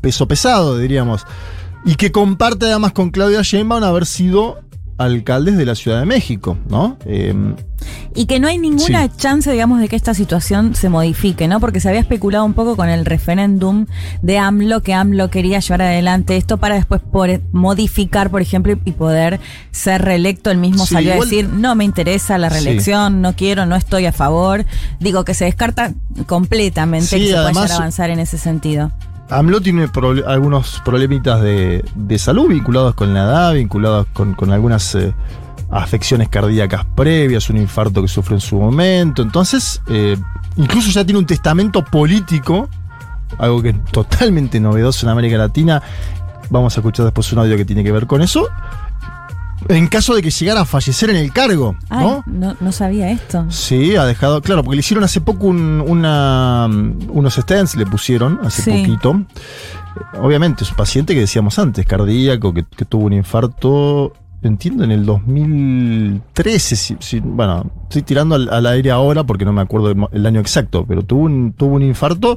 peso 0.00 0.28
pesado, 0.28 0.78
diríamos. 0.78 1.26
Y 1.84 1.96
que 1.96 2.12
comparte 2.12 2.66
además 2.66 2.92
con 2.92 3.10
Claudia 3.10 3.42
Sheinbaum 3.42 3.82
haber 3.82 4.06
sido 4.06 4.60
alcaldes 4.98 5.56
de 5.56 5.64
la 5.64 5.74
Ciudad 5.74 6.00
de 6.00 6.06
México, 6.06 6.58
¿no? 6.68 6.96
Em, 7.06 7.54
Y 8.14 8.26
que 8.26 8.40
no 8.40 8.48
hay 8.48 8.58
ninguna 8.58 9.04
Sí. 9.04 9.10
chance, 9.18 9.50
digamos, 9.52 9.78
de 9.80 9.88
que 9.88 9.94
esta 9.94 10.12
situación 10.12 10.74
se 10.74 10.88
modifique, 10.88 11.46
¿no? 11.46 11.60
Porque 11.60 11.78
se 11.78 11.88
había 11.88 12.00
especulado 12.00 12.44
un 12.44 12.52
poco 12.52 12.74
con 12.74 12.88
el 12.88 13.04
referéndum 13.06 13.86
de 14.20 14.38
AMLO, 14.38 14.82
que 14.82 14.92
AMLO 14.94 15.30
quería 15.30 15.60
llevar 15.60 15.82
adelante 15.82 16.36
esto 16.36 16.56
para 16.58 16.74
después 16.74 17.00
poder 17.00 17.42
modificar, 17.52 18.30
por 18.30 18.42
ejemplo, 18.42 18.76
y 18.84 18.92
poder 18.92 19.38
ser 19.70 20.02
reelecto. 20.02 20.50
Él 20.50 20.58
mismo 20.58 20.84
Sí, 20.86 20.94
salió 20.94 21.12
igual- 21.14 21.28
a 21.28 21.30
decir, 21.30 21.48
no 21.48 21.76
me 21.76 21.84
interesa 21.84 22.36
la 22.38 22.50
Sí. 22.50 22.54
reelección, 22.64 23.22
no 23.22 23.36
quiero, 23.36 23.64
no 23.66 23.76
estoy 23.76 24.06
a 24.06 24.12
favor. 24.12 24.64
Digo 24.98 25.24
que 25.24 25.34
se 25.34 25.44
descarta 25.44 25.92
completamente 26.26 27.06
Sí, 27.06 27.16
que 27.18 27.26
se 27.26 27.32
pueda 27.32 27.44
además- 27.44 27.62
llegar 27.64 27.72
a 27.72 27.76
avanzar 27.76 28.10
en 28.10 28.18
ese 28.18 28.38
sentido. 28.38 28.90
AMLO 29.30 29.60
tiene 29.60 29.88
algunos 30.26 30.80
problemitas 30.84 31.42
de, 31.42 31.84
de 31.94 32.18
salud 32.18 32.48
vinculados 32.48 32.94
con 32.94 33.12
la 33.12 33.24
edad, 33.24 33.54
vinculados 33.54 34.06
con, 34.12 34.34
con 34.34 34.52
algunas 34.52 34.94
eh, 34.94 35.12
afecciones 35.70 36.28
cardíacas 36.28 36.84
previas, 36.94 37.50
un 37.50 37.58
infarto 37.58 38.00
que 38.00 38.08
sufre 38.08 38.36
en 38.36 38.40
su 38.40 38.56
momento. 38.58 39.22
Entonces, 39.22 39.82
eh, 39.88 40.16
incluso 40.56 40.90
ya 40.90 41.04
tiene 41.04 41.18
un 41.18 41.26
testamento 41.26 41.84
político, 41.84 42.68
algo 43.38 43.60
que 43.60 43.70
es 43.70 43.84
totalmente 43.92 44.60
novedoso 44.60 45.06
en 45.06 45.12
América 45.12 45.36
Latina. 45.36 45.82
Vamos 46.50 46.76
a 46.76 46.80
escuchar 46.80 47.04
después 47.04 47.30
un 47.32 47.40
audio 47.40 47.56
que 47.56 47.66
tiene 47.66 47.84
que 47.84 47.92
ver 47.92 48.06
con 48.06 48.22
eso. 48.22 48.48
En 49.68 49.86
caso 49.88 50.14
de 50.14 50.22
que 50.22 50.30
llegara 50.30 50.60
a 50.62 50.64
fallecer 50.64 51.10
en 51.10 51.16
el 51.16 51.32
cargo, 51.32 51.76
Ay, 51.90 52.04
¿no? 52.06 52.24
no, 52.26 52.56
no 52.60 52.72
sabía 52.72 53.10
esto. 53.10 53.44
Sí, 53.50 53.96
ha 53.96 54.04
dejado, 54.04 54.40
claro, 54.40 54.62
porque 54.62 54.76
le 54.76 54.80
hicieron 54.80 55.04
hace 55.04 55.20
poco 55.20 55.46
un- 55.46 55.82
una, 55.86 56.66
unos 57.08 57.34
stents, 57.34 57.76
le 57.76 57.84
pusieron 57.84 58.38
hace 58.44 58.62
Sí. 58.62 58.70
poquito. 58.70 59.22
Obviamente 60.20 60.64
es 60.64 60.70
un 60.70 60.76
paciente 60.76 61.12
que 61.14 61.20
decíamos 61.20 61.58
antes, 61.58 61.84
cardíaco, 61.86 62.54
que, 62.54 62.64
que 62.64 62.84
tuvo 62.84 63.06
un 63.06 63.12
infarto, 63.14 64.12
entiendo, 64.42 64.84
en 64.84 64.92
el 64.92 65.04
2013. 65.04 66.76
si- 66.76 66.96
si- 67.00 67.20
bueno, 67.20 67.66
estoy 67.84 68.02
tirando 68.02 68.36
al, 68.36 68.48
al 68.48 68.66
aire 68.66 68.90
ahora 68.90 69.24
porque 69.24 69.44
no 69.44 69.52
me 69.52 69.60
acuerdo 69.60 69.90
el, 69.90 69.96
el 70.12 70.26
año 70.26 70.40
exacto, 70.40 70.84
pero 70.86 71.02
tuvo 71.02 71.22
un, 71.22 71.52
tuvo 71.52 71.74
un 71.74 71.82
infarto. 71.82 72.36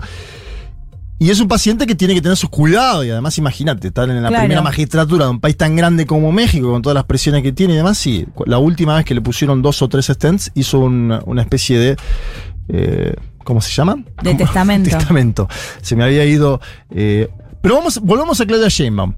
Y 1.21 1.29
es 1.29 1.39
un 1.39 1.47
paciente 1.47 1.85
que 1.85 1.93
tiene 1.93 2.15
que 2.15 2.21
tener 2.21 2.35
sus 2.35 2.49
cuidados 2.49 3.05
y 3.05 3.11
además 3.11 3.37
imagínate, 3.37 3.89
estar 3.89 4.09
en 4.09 4.15
la 4.23 4.29
Claro. 4.29 4.41
primera 4.41 4.61
magistratura 4.63 5.25
de 5.25 5.31
un 5.31 5.39
país 5.39 5.55
tan 5.55 5.75
grande 5.75 6.07
como 6.07 6.31
México, 6.31 6.71
con 6.71 6.81
todas 6.81 6.95
las 6.95 7.03
presiones 7.03 7.43
que 7.43 7.51
tiene 7.51 7.73
y 7.73 7.75
demás, 7.77 7.99
sí. 7.99 8.25
La 8.47 8.57
última 8.57 8.95
vez 8.95 9.05
que 9.05 9.13
le 9.13 9.21
pusieron 9.21 9.61
dos 9.61 9.83
o 9.83 9.87
tres 9.87 10.07
stents 10.07 10.49
hizo 10.55 10.79
una, 10.79 11.21
una 11.27 11.43
especie 11.43 11.77
de... 11.77 11.95
eh, 12.69 13.13
¿Cómo 13.43 13.61
se 13.61 13.71
llama? 13.71 13.97
De 14.23 14.33
testamento. 14.45 14.89
testamento. 14.89 15.47
Se 15.83 15.95
me 15.95 16.03
había 16.05 16.25
ido... 16.25 16.59
eh, 16.89 17.29
pero 17.61 17.75
vamos, 17.75 17.99
volvamos 17.99 18.41
a 18.41 18.45
Claudia 18.47 18.69
Sheinbaum. 18.69 19.13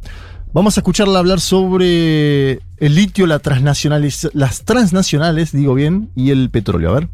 Vamos 0.51 0.75
a 0.77 0.81
escucharla 0.81 1.19
hablar 1.19 1.39
sobre 1.39 2.59
el 2.79 2.95
litio, 2.95 3.27
la 3.27 3.41
transnacionaliz- 3.41 4.29
las 4.33 4.63
transnacionales, 4.65 5.53
digo 5.53 5.73
bien, 5.73 6.09
y 6.15 6.31
el 6.31 6.49
petróleo. 6.49 6.89
A 6.91 6.93
ver. 6.95 7.07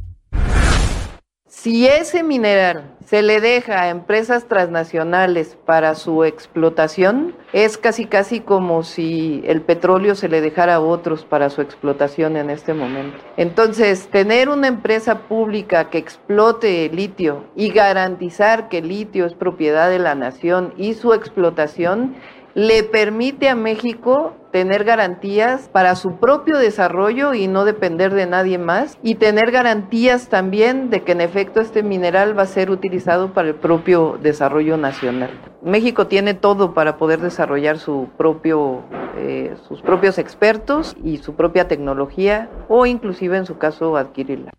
Si 1.61 1.87
ese 1.87 2.23
mineral 2.23 2.95
se 3.03 3.21
le 3.21 3.41
deja 3.41 3.81
a 3.81 3.89
empresas 3.89 4.47
transnacionales 4.47 5.57
para 5.65 5.93
su 5.95 6.23
explotación, 6.23 7.35
es 7.51 7.77
casi 7.77 8.05
casi 8.05 8.39
como 8.39 8.83
si 8.83 9.43
el 9.45 9.61
petróleo 9.61 10.15
se 10.15 10.29
le 10.29 10.39
dejara 10.39 10.75
a 10.75 10.79
otros 10.79 11.25
para 11.25 11.49
su 11.49 11.61
explotación 11.61 12.37
en 12.37 12.49
este 12.49 12.73
momento. 12.73 13.17
Entonces, 13.35 14.07
tener 14.07 14.47
una 14.47 14.69
empresa 14.69 15.23
pública 15.27 15.89
que 15.89 15.97
explote 15.97 16.85
el 16.85 16.95
litio 16.95 17.43
y 17.57 17.71
garantizar 17.71 18.69
que 18.69 18.77
el 18.77 18.87
litio 18.87 19.25
es 19.25 19.33
propiedad 19.33 19.89
de 19.89 19.99
la 19.99 20.15
nación 20.15 20.73
y 20.77 20.93
su 20.93 21.13
explotación 21.13 22.15
le 22.59 22.83
permite 22.83 23.47
a 23.47 23.55
México 23.55 24.33
tener 24.51 24.83
garantías 24.83 25.69
para 25.69 25.95
su 25.95 26.17
propio 26.17 26.57
desarrollo 26.57 27.33
y 27.33 27.47
no 27.47 27.63
depender 27.63 28.13
de 28.13 28.25
nadie 28.25 28.57
más 28.57 28.97
y 29.01 29.15
tener 29.15 29.49
garantías 29.51 30.27
también 30.27 30.89
de 30.89 31.03
que 31.03 31.13
en 31.13 31.21
efecto 31.21 31.61
este 31.61 31.83
mineral 31.83 32.37
va 32.37 32.43
a 32.43 32.47
ser 32.47 32.69
utilizado 32.69 33.31
para 33.31 33.47
el 33.47 33.55
propio 33.55 34.19
desarrollo 34.21 34.75
nacional. 34.75 35.29
México 35.63 36.07
tiene 36.07 36.33
todo 36.33 36.73
para 36.73 36.97
poder 36.97 37.21
desarrollar 37.21 37.79
su 37.79 38.09
propio, 38.17 38.81
eh, 39.15 39.55
sus 39.69 39.81
propios 39.81 40.17
expertos 40.17 40.97
y 41.01 41.19
su 41.19 41.35
propia 41.35 41.69
tecnología 41.69 42.49
o 42.67 42.85
inclusive 42.85 43.37
en 43.37 43.45
su 43.45 43.57
caso 43.57 43.95
adquirirla. 43.95 44.51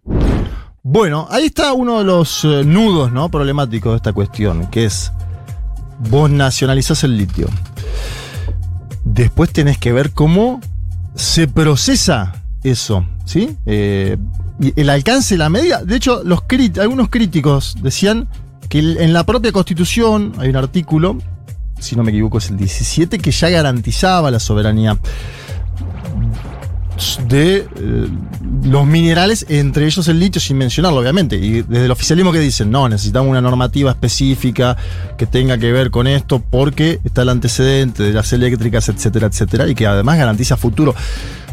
Bueno, 0.82 1.26
ahí 1.28 1.44
está 1.44 1.74
uno 1.74 1.98
de 1.98 2.04
los 2.04 2.46
eh, 2.46 2.62
nudos 2.64 3.12
¿no? 3.12 3.28
problemáticos 3.28 3.92
de 3.92 3.96
esta 3.96 4.14
cuestión, 4.14 4.70
que 4.70 4.86
es 4.86 5.12
vos 6.08 6.30
nacionalizás 6.30 7.04
el 7.04 7.16
litio. 7.16 7.48
Después 9.04 9.50
tenés 9.50 9.78
que 9.78 9.92
ver 9.92 10.12
cómo 10.12 10.60
se 11.14 11.48
procesa 11.48 12.42
eso, 12.62 13.04
¿sí? 13.24 13.56
Eh, 13.66 14.16
el 14.76 14.90
alcance 14.90 15.36
la 15.36 15.48
medida. 15.48 15.84
De 15.84 15.96
hecho, 15.96 16.22
los 16.24 16.42
algunos 16.80 17.08
críticos 17.08 17.76
decían 17.82 18.28
que 18.68 18.78
en 18.78 19.12
la 19.12 19.24
propia 19.24 19.52
Constitución 19.52 20.32
hay 20.38 20.48
un 20.48 20.56
artículo, 20.56 21.18
si 21.78 21.96
no 21.96 22.02
me 22.02 22.10
equivoco 22.10 22.38
es 22.38 22.50
el 22.50 22.56
17, 22.56 23.18
que 23.18 23.30
ya 23.30 23.48
garantizaba 23.48 24.30
la 24.30 24.38
soberanía 24.38 24.98
de 27.28 27.66
eh, 27.76 28.08
los 28.64 28.86
minerales, 28.86 29.46
entre 29.48 29.86
ellos 29.86 30.06
el 30.08 30.18
litio, 30.18 30.40
sin 30.40 30.58
mencionarlo, 30.58 31.00
obviamente. 31.00 31.36
Y 31.36 31.62
desde 31.62 31.86
el 31.86 31.90
oficialismo 31.90 32.32
que 32.32 32.40
dicen, 32.40 32.70
no, 32.70 32.88
necesitamos 32.88 33.30
una 33.30 33.40
normativa 33.40 33.90
específica 33.90 34.76
que 35.16 35.26
tenga 35.26 35.58
que 35.58 35.72
ver 35.72 35.90
con 35.90 36.06
esto, 36.06 36.42
porque 36.50 37.00
está 37.04 37.22
el 37.22 37.30
antecedente 37.30 38.02
de 38.02 38.12
las 38.12 38.32
eléctricas, 38.32 38.88
etcétera, 38.88 39.28
etcétera, 39.28 39.68
y 39.68 39.74
que 39.74 39.86
además 39.86 40.18
garantiza 40.18 40.56
futuro. 40.56 40.94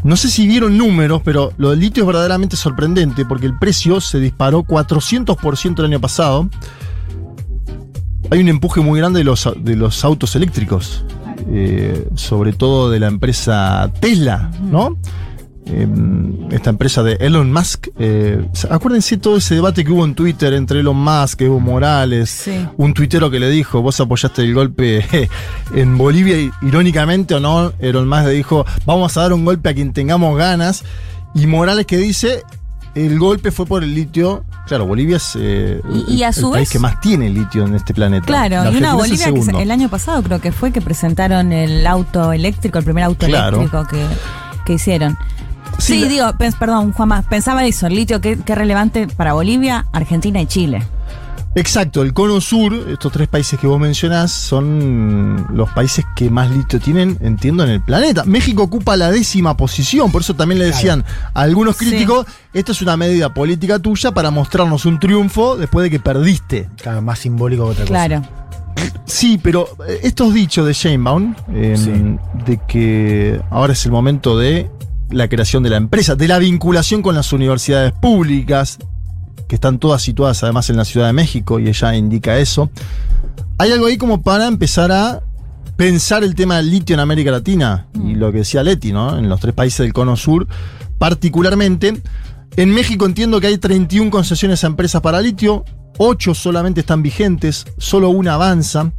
No 0.03 0.15
sé 0.15 0.29
si 0.29 0.47
vieron 0.47 0.77
números, 0.77 1.21
pero 1.23 1.53
lo 1.57 1.71
del 1.71 1.79
litio 1.79 2.03
es 2.03 2.07
verdaderamente 2.07 2.55
sorprendente, 2.55 3.25
porque 3.25 3.45
el 3.45 3.57
precio 3.57 4.01
se 4.01 4.19
disparó 4.19 4.63
400% 4.63 5.79
el 5.79 5.85
año 5.85 6.01
pasado. 6.01 6.49
Hay 8.29 8.39
un 8.39 8.49
empuje 8.49 8.81
muy 8.81 8.99
grande 8.99 9.19
de 9.19 9.23
los, 9.23 9.49
de 9.57 9.75
los 9.75 10.03
autos 10.03 10.35
eléctricos, 10.35 11.05
eh, 11.49 12.07
sobre 12.15 12.53
todo 12.53 12.89
de 12.89 12.99
la 12.99 13.07
empresa 13.07 13.91
Tesla, 13.99 14.51
¿no? 14.61 14.97
Eh, 15.69 15.87
esta 16.51 16.69
empresa 16.69 17.03
de 17.03 17.13
Elon 17.19 17.51
Musk. 17.51 17.87
eh, 17.99 18.45
acuérdense 18.69 19.17
todo 19.17 19.37
ese 19.37 19.55
debate 19.55 19.83
que 19.83 19.91
hubo 19.91 20.05
en 20.05 20.15
Twitter 20.15 20.53
entre 20.53 20.79
Elon 20.79 20.95
Musk, 20.97 21.41
Evo 21.41 21.59
Morales, 21.59 22.29
Sí. 22.29 22.65
un 22.77 22.93
tuitero 22.93 23.29
que 23.29 23.39
le 23.39 23.49
dijo, 23.49 23.81
vos 23.81 23.99
apoyaste 23.99 24.43
el 24.43 24.53
golpe 24.53 25.05
en 25.75 25.97
Bolivia, 25.97 26.39
y, 26.39 26.51
irónicamente 26.61 27.35
o 27.35 27.39
no, 27.39 27.73
Elon 27.79 28.07
Musk 28.07 28.25
le 28.25 28.31
dijo, 28.33 28.65
vamos 28.85 29.17
a 29.17 29.21
dar 29.21 29.33
un 29.33 29.43
golpe 29.45 29.69
a 29.69 29.73
quien 29.73 29.91
tengamos 29.93 30.37
ganas, 30.37 30.83
y 31.35 31.47
Morales 31.47 31.85
que 31.85 31.97
dice, 31.97 32.43
el 32.95 33.19
golpe 33.19 33.51
fue 33.51 33.65
por 33.65 33.83
el 33.83 33.93
litio. 33.93 34.43
Claro, 34.67 34.85
Bolivia 34.85 35.17
es 35.17 35.33
eh, 35.39 35.81
Y- 36.07 36.15
y 36.15 36.23
a 36.23 36.29
el, 36.29 36.33
su 36.33 36.47
el 36.47 36.53
país 36.53 36.69
que 36.69 36.79
más 36.79 36.99
tiene 36.99 37.29
litio 37.29 37.65
en 37.65 37.75
este 37.75 37.93
planeta. 37.93 38.25
Claro, 38.25 38.63
La 38.63 38.71
y 38.71 38.77
una 38.77 38.87
es 38.87 38.93
el 38.93 38.97
Bolivia 39.33 39.53
que 39.57 39.61
el 39.63 39.71
año 39.71 39.87
pasado 39.89 40.23
creo 40.23 40.39
que 40.41 40.51
fue 40.51 40.71
que 40.71 40.81
presentaron 40.81 41.51
el 41.53 41.85
auto 41.85 42.31
eléctrico, 42.33 42.79
el 42.79 42.83
primer 42.85 43.03
auto 43.03 43.25
Claro. 43.27 43.57
eléctrico 43.57 43.85
que, 43.87 44.03
que 44.65 44.73
hicieron. 44.73 45.17
Sí, 45.77 45.93
Sí, 45.93 45.99
la- 46.01 46.07
digo, 46.07 46.25
pens- 46.39 46.57
perdón, 46.57 46.91
Juanma, 46.93 47.21
pensaba 47.23 47.65
eso, 47.65 47.87
el 47.87 47.95
litio, 47.95 48.19
qué, 48.21 48.37
qué 48.43 48.55
relevante 48.55 49.07
para 49.07 49.33
Bolivia, 49.33 49.85
Argentina 49.93 50.41
y 50.41 50.45
Chile. 50.47 50.83
Exacto, 51.55 52.03
el 52.03 52.13
cono 52.13 52.39
sur, 52.39 52.71
estos 52.91 53.11
tres 53.11 53.27
países 53.27 53.59
que 53.59 53.65
vos 53.65 53.79
mencionás, 53.79 54.31
son 54.31 55.47
los 55.53 55.67
países 55.71 56.05
que 56.15 56.29
más 56.29 56.51
litio 56.51 56.79
tienen, 56.79 57.17
entiendo, 57.21 57.63
en 57.63 57.71
el 57.71 57.81
planeta. 57.81 58.23
México 58.25 58.61
ocupa 58.63 58.95
la 58.95 59.09
décima 59.09 59.57
posición, 59.57 60.11
por 60.11 60.21
eso 60.21 60.35
también 60.35 60.59
le 60.59 60.65
decían 60.65 61.03
a 61.33 61.41
algunos 61.41 61.77
Sí. 61.77 61.85
críticos, 61.89 62.27
esta 62.53 62.73
es 62.73 62.81
una 62.83 62.95
medida 62.95 63.33
política 63.33 63.79
tuya 63.79 64.11
para 64.11 64.29
mostrarnos 64.29 64.85
un 64.85 64.99
triunfo 64.99 65.57
después 65.57 65.83
de 65.83 65.89
que 65.89 65.99
perdiste. 65.99 66.69
Claro, 66.79 67.01
más 67.01 67.19
simbólico 67.19 67.65
que 67.65 67.71
otra 67.71 67.85
Claro. 67.85 68.21
Sí, 69.05 69.39
pero 69.41 69.67
eh, 69.87 70.01
estos 70.03 70.33
dichos 70.35 70.67
de 70.67 70.73
Sheinbaum, 70.73 71.33
eh, 71.53 71.75
Sí. 71.75 72.17
de 72.45 72.59
que 72.67 73.41
ahora 73.49 73.73
es 73.73 73.83
el 73.85 73.91
momento 73.91 74.37
de 74.37 74.69
la 75.09 75.27
creación 75.29 75.63
de 75.63 75.69
la 75.69 75.77
empresa, 75.77 76.15
de 76.15 76.27
la 76.27 76.39
vinculación 76.39 77.01
con 77.01 77.15
las 77.15 77.31
universidades 77.33 77.93
públicas, 77.93 78.77
que 79.47 79.55
están 79.55 79.79
todas 79.79 80.01
situadas 80.01 80.43
además 80.43 80.69
en 80.69 80.77
la 80.77 80.85
Ciudad 80.85 81.07
de 81.07 81.13
México, 81.13 81.59
y 81.59 81.67
ella 81.67 81.95
indica 81.95 82.37
eso. 82.37 82.69
Hay 83.57 83.71
algo 83.71 83.85
ahí 83.85 83.97
como 83.97 84.21
para 84.21 84.47
empezar 84.47 84.91
a 84.91 85.23
pensar 85.77 86.23
el 86.23 86.35
tema 86.35 86.57
del 86.57 86.69
litio 86.69 86.95
en 86.95 86.99
América 86.99 87.31
Latina, 87.31 87.87
y 87.93 88.15
lo 88.15 88.31
que 88.31 88.39
decía 88.39 88.63
Leti, 88.63 88.91
¿no? 88.91 89.17
En 89.17 89.29
los 89.29 89.39
tres 89.39 89.53
países 89.53 89.79
del 89.79 89.93
Cono 89.93 90.15
Sur, 90.15 90.47
particularmente. 90.97 92.01
En 92.55 92.71
México 92.71 93.05
entiendo 93.05 93.39
que 93.39 93.47
hay 93.47 93.57
31 93.57 94.09
concesiones 94.09 94.63
a 94.63 94.67
empresas 94.67 95.01
para 95.01 95.21
litio, 95.21 95.63
8 95.99 96.33
solamente 96.33 96.81
están 96.81 97.03
vigentes, 97.03 97.65
solo 97.77 98.09
una 98.09 98.33
avanza. 98.33 98.91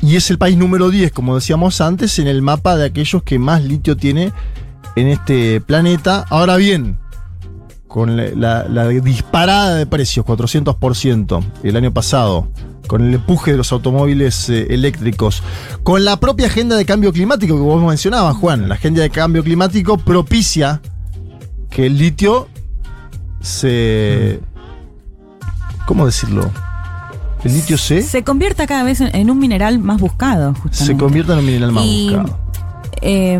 Y 0.00 0.16
es 0.16 0.30
el 0.30 0.38
país 0.38 0.56
número 0.56 0.90
10, 0.90 1.12
como 1.12 1.34
decíamos 1.34 1.80
antes, 1.80 2.18
en 2.18 2.26
el 2.26 2.42
mapa 2.42 2.76
de 2.76 2.86
aquellos 2.86 3.22
que 3.22 3.38
más 3.38 3.62
litio 3.62 3.96
tiene 3.96 4.32
en 4.96 5.08
este 5.08 5.60
planeta. 5.60 6.24
Ahora 6.30 6.56
bien, 6.56 6.98
con 7.88 8.16
la, 8.16 8.24
la- 8.34 8.64
la 8.68 8.88
disparada 8.88 9.74
de 9.74 9.86
precios, 9.86 10.24
400% 10.26 11.42
el 11.62 11.76
año 11.76 11.92
pasado, 11.92 12.48
con 12.86 13.02
el 13.06 13.14
empuje 13.14 13.52
de 13.52 13.56
los 13.58 13.70
automóviles 13.72 14.48
eh, 14.50 14.66
eléctricos, 14.70 15.42
con 15.82 16.04
la 16.04 16.18
propia 16.18 16.46
agenda 16.46 16.76
de 16.76 16.84
cambio 16.84 17.12
climático 17.12 17.54
que 17.54 17.60
vos 17.62 17.82
mencionabas, 17.82 18.36
Juan, 18.36 18.68
la 18.68 18.74
agenda 18.74 19.02
de 19.02 19.10
cambio 19.10 19.42
climático 19.44 19.96
propicia 19.98 20.80
que 21.70 21.86
el 21.86 21.96
litio 21.98 22.48
se... 23.40 24.40
¿Cómo 25.86 26.06
decirlo? 26.06 26.50
El 27.44 27.54
litio 27.54 27.76
se, 27.76 28.02
Se 28.02 28.22
convierta 28.22 28.66
cada 28.66 28.84
vez 28.84 29.00
en, 29.00 29.30
un 29.30 29.38
mineral 29.38 29.78
más 29.80 30.00
buscado, 30.00 30.54
justamente. 30.54 30.84
se 30.84 30.96
convierte 30.96 31.32
en 31.32 31.38
un 31.40 31.46
mineral 31.46 31.72
más 31.72 31.84
Y, 31.84 32.10
buscado. 32.14 32.38
Eh, 33.02 33.38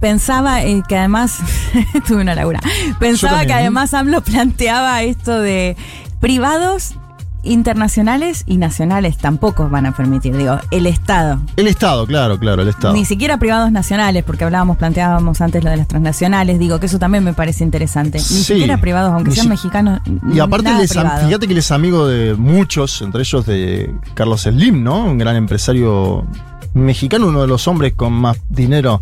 pensaba 0.00 0.62
eh, 0.64 0.82
que 0.88 0.96
además, 0.96 1.38
tuve 2.06 2.22
una 2.22 2.34
laguna, 2.34 2.60
pensaba 2.98 3.44
que 3.46 3.52
además 3.52 3.94
AMLO 3.94 4.20
planteaba 4.22 5.02
esto 5.02 5.38
de 5.38 5.76
privados 6.20 6.94
internacionales 7.42 8.44
y 8.46 8.58
nacionales 8.58 9.16
tampoco 9.16 9.68
van 9.70 9.86
a 9.86 9.92
permitir, 9.96 10.36
digo, 10.36 10.58
el 10.70 10.86
Estado. 10.86 11.40
El 11.56 11.68
Estado, 11.68 12.06
claro, 12.06 12.38
claro, 12.38 12.60
el 12.62 12.68
Estado. 12.68 12.92
Ni 12.92 13.06
siquiera 13.06 13.38
privados 13.38 13.72
nacionales, 13.72 14.24
porque 14.24 14.44
hablábamos, 14.44 14.76
planteábamos 14.76 15.40
antes 15.40 15.64
lo 15.64 15.70
de 15.70 15.78
las 15.78 15.88
transnacionales, 15.88 16.58
digo 16.58 16.78
que 16.80 16.86
eso 16.86 16.98
también 16.98 17.24
me 17.24 17.32
parece 17.32 17.64
interesante. 17.64 18.18
Ni 18.18 18.24
Sí. 18.24 18.44
siquiera 18.44 18.76
privados, 18.78 19.12
aunque 19.12 19.30
sean 19.32 19.44
si- 19.44 19.50
mexicanos. 19.50 20.00
Y 20.32 20.38
aparte, 20.38 20.72
les 20.74 20.92
fíjate 20.92 21.46
que 21.46 21.52
él 21.52 21.58
es 21.58 21.70
amigo 21.70 22.06
de 22.06 22.34
muchos, 22.34 23.00
entre 23.02 23.22
ellos 23.22 23.46
de 23.46 23.94
Carlos 24.14 24.42
Slim, 24.42 24.82
¿no? 24.84 25.04
Un 25.06 25.16
gran 25.18 25.36
empresario 25.36 26.26
mexicano, 26.74 27.28
uno 27.28 27.42
de 27.42 27.48
los 27.48 27.66
hombres 27.68 27.94
con 27.94 28.12
más 28.12 28.38
dinero 28.48 29.00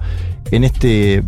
en 0.50 0.64
este, 0.64 1.22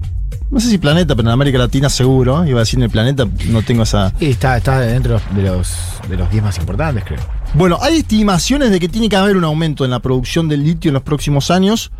no 0.50 0.58
sé 0.60 0.68
si 0.68 0.78
planeta, 0.78 1.14
pero 1.14 1.28
en 1.28 1.32
América 1.32 1.58
Latina 1.58 1.88
seguro. 1.88 2.44
Iba 2.44 2.58
a 2.58 2.62
decir 2.62 2.78
en 2.78 2.84
el 2.84 2.90
planeta, 2.90 3.26
no 3.48 3.62
tengo 3.62 3.84
esa... 3.84 4.12
Y 4.18 4.30
está, 4.30 4.56
está 4.56 4.80
dentro 4.80 5.20
de 5.34 5.42
los 5.42 6.00
de 6.08 6.16
los 6.16 6.30
10 6.30 6.42
más 6.42 6.58
importantes, 6.58 7.04
creo. 7.04 7.20
Bueno, 7.54 7.78
hay 7.80 7.98
estimaciones 7.98 8.70
de 8.70 8.80
que 8.80 8.88
tiene 8.88 9.08
que 9.08 9.16
haber 9.16 9.36
un 9.36 9.44
aumento 9.44 9.84
en 9.84 9.90
la 9.90 10.00
producción 10.00 10.48
del 10.48 10.64
litio 10.64 10.88
en 10.88 10.94
los 10.94 11.02
próximos 11.02 11.50
años. 11.50 11.92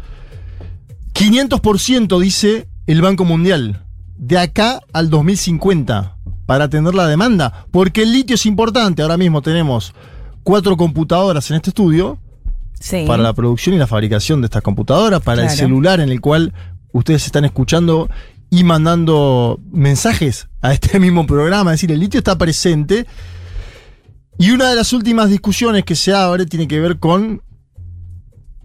500% 1.15 2.21
dice 2.21 2.69
el 2.87 3.03
Banco 3.03 3.25
Mundial, 3.25 3.85
de 4.17 4.39
acá 4.39 4.81
al 4.93 5.11
2050, 5.11 6.17
para 6.47 6.65
atender 6.65 6.95
la 6.95 7.07
demanda. 7.07 7.67
Porque 7.71 8.03
el 8.03 8.13
litio 8.13 8.35
es 8.35 8.47
importante. 8.47 9.03
Ahora 9.03 9.17
mismo 9.17 9.43
tenemos 9.43 9.95
cuatro 10.43 10.77
computadoras 10.77 11.51
en 11.51 11.57
este 11.57 11.71
estudio 11.71 12.19
Sí. 12.81 13.05
para 13.07 13.23
la 13.23 13.35
producción 13.35 13.75
y 13.75 13.79
la 13.79 13.87
fabricación 13.87 14.41
de 14.41 14.47
estas 14.47 14.63
computadoras, 14.63 15.21
para 15.21 15.43
el 15.43 15.51
celular 15.51 16.01
en 16.01 16.09
el 16.09 16.21
cual 16.21 16.55
ustedes 16.93 17.27
están 17.27 17.45
escuchando 17.45 18.09
y 18.51 18.65
mandando 18.65 19.61
mensajes 19.71 20.49
a 20.61 20.73
este 20.73 20.99
mismo 21.01 21.27
programa. 21.27 21.73
Es 21.73 21.81
decir, 21.81 21.93
el 21.93 22.01
litio 22.01 22.19
está 22.19 22.37
presente. 22.37 23.07
Y 24.39 24.51
una 24.51 24.71
de 24.71 24.77
las 24.77 24.93
últimas 24.93 25.29
discusiones 25.29 25.85
que 25.85 25.95
se 25.95 26.15
abre 26.15 26.47
tiene 26.47 26.67
que 26.67 26.81
ver 26.81 26.99
con 26.99 27.43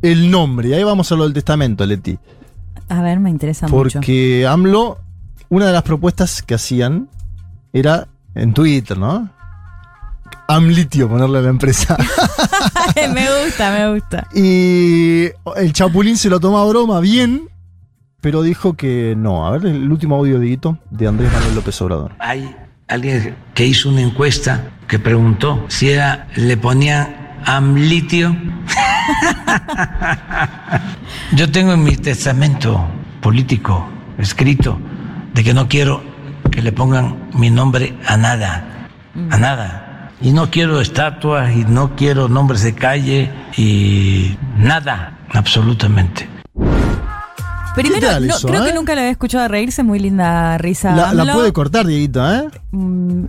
el 0.02 0.32
nombre. 0.32 0.70
Y 0.70 0.74
ahí 0.74 0.84
vamos 0.84 1.12
a 1.12 1.16
lo 1.16 1.26
del 1.26 1.34
testamento, 1.34 1.86
Leti. 1.86 2.18
A 2.88 3.02
ver, 3.02 3.20
me 3.20 3.30
interesa 3.30 3.68
mucho. 3.68 4.00
Porque 4.00 4.48
AMLO, 4.48 5.00
una 5.50 5.68
de 5.68 5.74
las 5.74 5.84
propuestas 5.84 6.42
que 6.42 6.54
hacían 6.54 7.10
era 7.74 8.08
en 8.36 8.54
Twitter, 8.54 8.98
¿no? 8.98 9.30
Amlitio, 10.48 11.10
ponerle 11.10 11.40
a 11.40 11.42
la 11.42 11.50
empresa. 11.50 11.98
me 12.96 13.44
gusta, 13.44 13.72
me 13.72 13.94
gusta. 13.94 14.28
Y 14.34 15.26
el 15.56 15.74
Chapulín 15.74 16.18
se 16.18 16.30
lo 16.30 16.40
tomó 16.40 16.60
a 16.60 16.66
broma 16.66 17.00
bien, 17.00 17.50
pero 18.22 18.42
dijo 18.42 18.76
que 18.76 19.16
no. 19.18 19.48
A 19.48 19.52
ver, 19.52 19.66
el 19.66 19.92
último 19.92 20.16
audio, 20.16 20.40
Dieguito, 20.40 20.78
de 20.90 21.08
Andrés 21.08 21.32
Manuel 21.32 21.56
López 21.56 21.82
Obrador. 21.82 22.14
Hay 22.20 22.56
alguien 22.88 23.36
que 23.54 23.66
hizo 23.66 23.90
una 23.90 24.02
encuesta 24.02 24.72
que 24.88 25.00
preguntó 25.00 25.66
si 25.68 25.90
era, 25.90 26.28
le 26.36 26.58
ponían 26.58 27.40
amlitio. 27.46 28.36
Yo 31.36 31.52
tengo 31.52 31.74
en 31.74 31.84
mi 31.84 31.98
testamento 31.98 32.88
político 33.22 33.88
escrito 34.18 34.80
de 35.34 35.44
que 35.44 35.54
no 35.54 35.68
quiero 35.68 36.02
que 36.52 36.62
le 36.62 36.72
pongan 36.72 37.30
mi 37.34 37.50
nombre 37.50 37.98
a 38.08 38.18
nada, 38.18 38.90
a 39.30 39.38
nada. 39.38 39.85
Y 40.22 40.32
no 40.32 40.50
quiero 40.50 40.80
estatuas 40.80 41.56
y 41.56 41.66
no 41.66 41.96
quiero 41.96 42.30
nombres 42.30 42.64
de 42.64 42.74
calle 42.74 43.32
y 43.58 44.38
nada, 44.58 45.20
absolutamente. 45.34 46.30
Primero, 47.76 48.08
tal 48.08 48.28
no, 48.28 48.36
eso, 48.36 48.48
creo 48.48 48.64
eh? 48.64 48.68
que 48.70 48.74
nunca 48.74 48.96
la 48.96 49.02
había 49.02 49.12
escuchado 49.12 49.48
reírse, 49.50 49.84
muy 49.84 50.00
linda 50.00 50.58
risa. 50.58 51.14
La, 51.14 51.34
puede 51.34 51.52
cortar, 51.52 51.86
Dieguito, 51.86 52.26
¿eh? 52.34 52.48
Mm, 52.72 53.26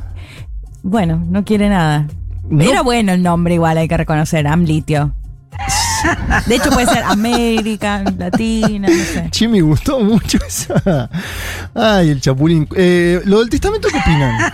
bueno, 0.85 1.23
no 1.29 1.45
quiere 1.45 1.69
nada. 1.69 2.07
No. 2.49 2.63
Era 2.63 2.83
bueno 2.83 3.13
el 3.13 3.25
nombre 3.25 3.55
igual, 3.55 3.77
hay 3.77 3.89
que 3.89 3.97
reconocer, 3.97 4.47
Amlitio. 4.47 5.13
De 6.47 6.55
hecho, 6.57 6.71
puede 6.71 6.87
ser 6.87 7.03
América, 7.05 8.03
Latina, 8.19 8.89
no 8.89 8.95
sé. 8.95 9.29
Che, 9.31 9.49
me 9.49 9.61
gustó 9.61 10.01
mucho 10.01 10.39
esa. 10.47 11.09
Ay, 11.75 12.11
el 12.11 12.21
chapulín. 12.21 12.69
Eh, 12.77 13.21
lo 13.25 13.41
del 13.41 13.51
testamento, 13.51 13.89
¿qué 13.91 13.99
opinan? 13.99 14.53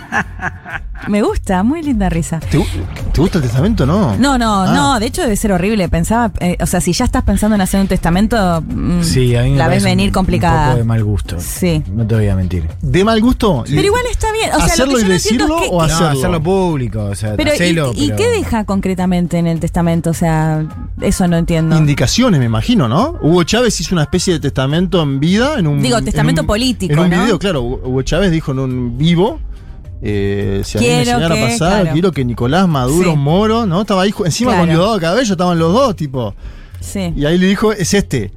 Me 1.09 1.21
gusta, 1.21 1.63
muy 1.63 1.83
linda 1.83 2.07
risa. 2.09 2.39
¿Te, 2.39 2.57
gu- 2.57 2.65
te 3.11 3.19
gusta 3.19 3.37
el 3.39 3.43
testamento 3.43 3.85
no? 3.85 4.15
No, 4.17 4.37
no, 4.37 4.61
Ah. 4.63 4.73
no, 4.73 4.99
de 5.01 5.07
hecho 5.07 5.21
debe 5.21 5.35
ser 5.35 5.51
horrible. 5.51 5.89
Pensaba, 5.89 6.31
eh, 6.39 6.55
o 6.61 6.65
sea, 6.65 6.79
si 6.79 6.93
ya 6.93 7.03
estás 7.03 7.23
pensando 7.23 7.55
en 7.55 7.61
hacer 7.61 7.81
un 7.81 7.87
testamento, 7.87 8.61
mm, 8.65 9.01
Sí, 9.03 9.35
a 9.35 9.43
mí 9.43 9.51
me 9.51 9.57
la 9.57 9.67
ves 9.67 9.83
venir 9.83 10.07
un- 10.09 10.13
complicada. 10.13 10.61
Un 10.61 10.67
poco 10.69 10.77
de 10.77 10.83
mal 10.85 11.03
gusto. 11.03 11.35
Sí. 11.41 11.83
No 11.93 12.07
te 12.07 12.15
voy 12.15 12.29
a 12.29 12.35
mentir. 12.37 12.69
¿De 12.81 13.03
mal 13.03 13.19
gusto? 13.19 13.65
Pero 13.67 13.81
igual 13.81 14.03
está 14.09 14.31
bien. 14.31 14.51
O 14.53 14.57
sea, 14.57 14.65
¿Hacerlo 14.65 14.93
lo 14.93 14.97
que 14.99 15.01
y 15.03 15.07
no 15.07 15.13
decirlo 15.13 15.55
es 15.57 15.61
que, 15.63 15.67
o 15.71 15.87
No, 15.87 15.93
hacerlo? 16.07 16.41
público. 16.43 17.03
O 17.03 17.15
sea, 17.15 17.35
pero, 17.35 17.51
¿y- 17.51 17.53
hacelo, 17.55 17.91
¿y, 17.95 18.05
pero- 18.07 18.17
qué 18.17 18.27
deja 18.29 18.63
concretamente 18.63 19.37
en 19.37 19.47
el 19.47 19.59
testamento? 19.59 20.09
O 20.11 20.13
sea, 20.13 20.63
eso 21.01 21.27
no 21.27 21.32
entiendo. 21.37 21.77
Indicaciones, 21.77 22.39
me 22.39 22.45
imagino, 22.45 22.87
¿no? 22.87 23.17
Hugo 23.21 23.43
Chávez 23.43 23.79
hizo 23.81 23.95
una 23.95 24.03
especie 24.03 24.33
de 24.33 24.39
testamento 24.39 25.01
en 25.01 25.19
vida 25.19 25.57
en 25.59 25.67
un. 25.67 25.81
Digo, 25.81 25.97
en 25.97 26.05
testamento 26.05 26.41
un- 26.41 26.47
político, 26.47 26.93
En 26.93 26.99
un 26.99 27.09
¿no? 27.09 27.23
video, 27.23 27.39
claro. 27.39 27.61
Hugo 27.63 28.01
Chávez 28.03 28.31
dijo 28.31 28.51
en 28.51 28.59
un 28.59 28.97
vivo. 28.97 29.39
Eh, 30.05 30.61
si 30.65 30.77
a 30.77 30.81
mí 30.81 30.87
me 30.87 31.03
Quiero 31.03 31.17
que, 31.19 31.25
a 31.25 31.29
pasar, 31.47 31.57
claro. 31.81 31.93
quiero 31.93 32.11
que 32.11 32.25
Nicolás 32.25 32.67
Maduro, 32.67 33.11
Sí. 33.11 33.17
Moro, 33.17 33.65
¿no? 33.65 33.81
Estaba 33.81 34.01
ahí 34.01 34.13
encima 34.25 34.51
Claro. 34.51 34.63
con 34.65 34.69
Diosdado 34.75 34.99
Cabello, 34.99 35.31
estaban 35.31 35.57
los 35.59 35.71
dos, 35.73 35.95
tipo. 35.95 36.35
Sí. 36.81 37.13
Y 37.15 37.25
ahí 37.25 37.37
le 37.37 37.47
dijo, 37.47 37.71
es 37.71 37.93
este. 37.93 38.31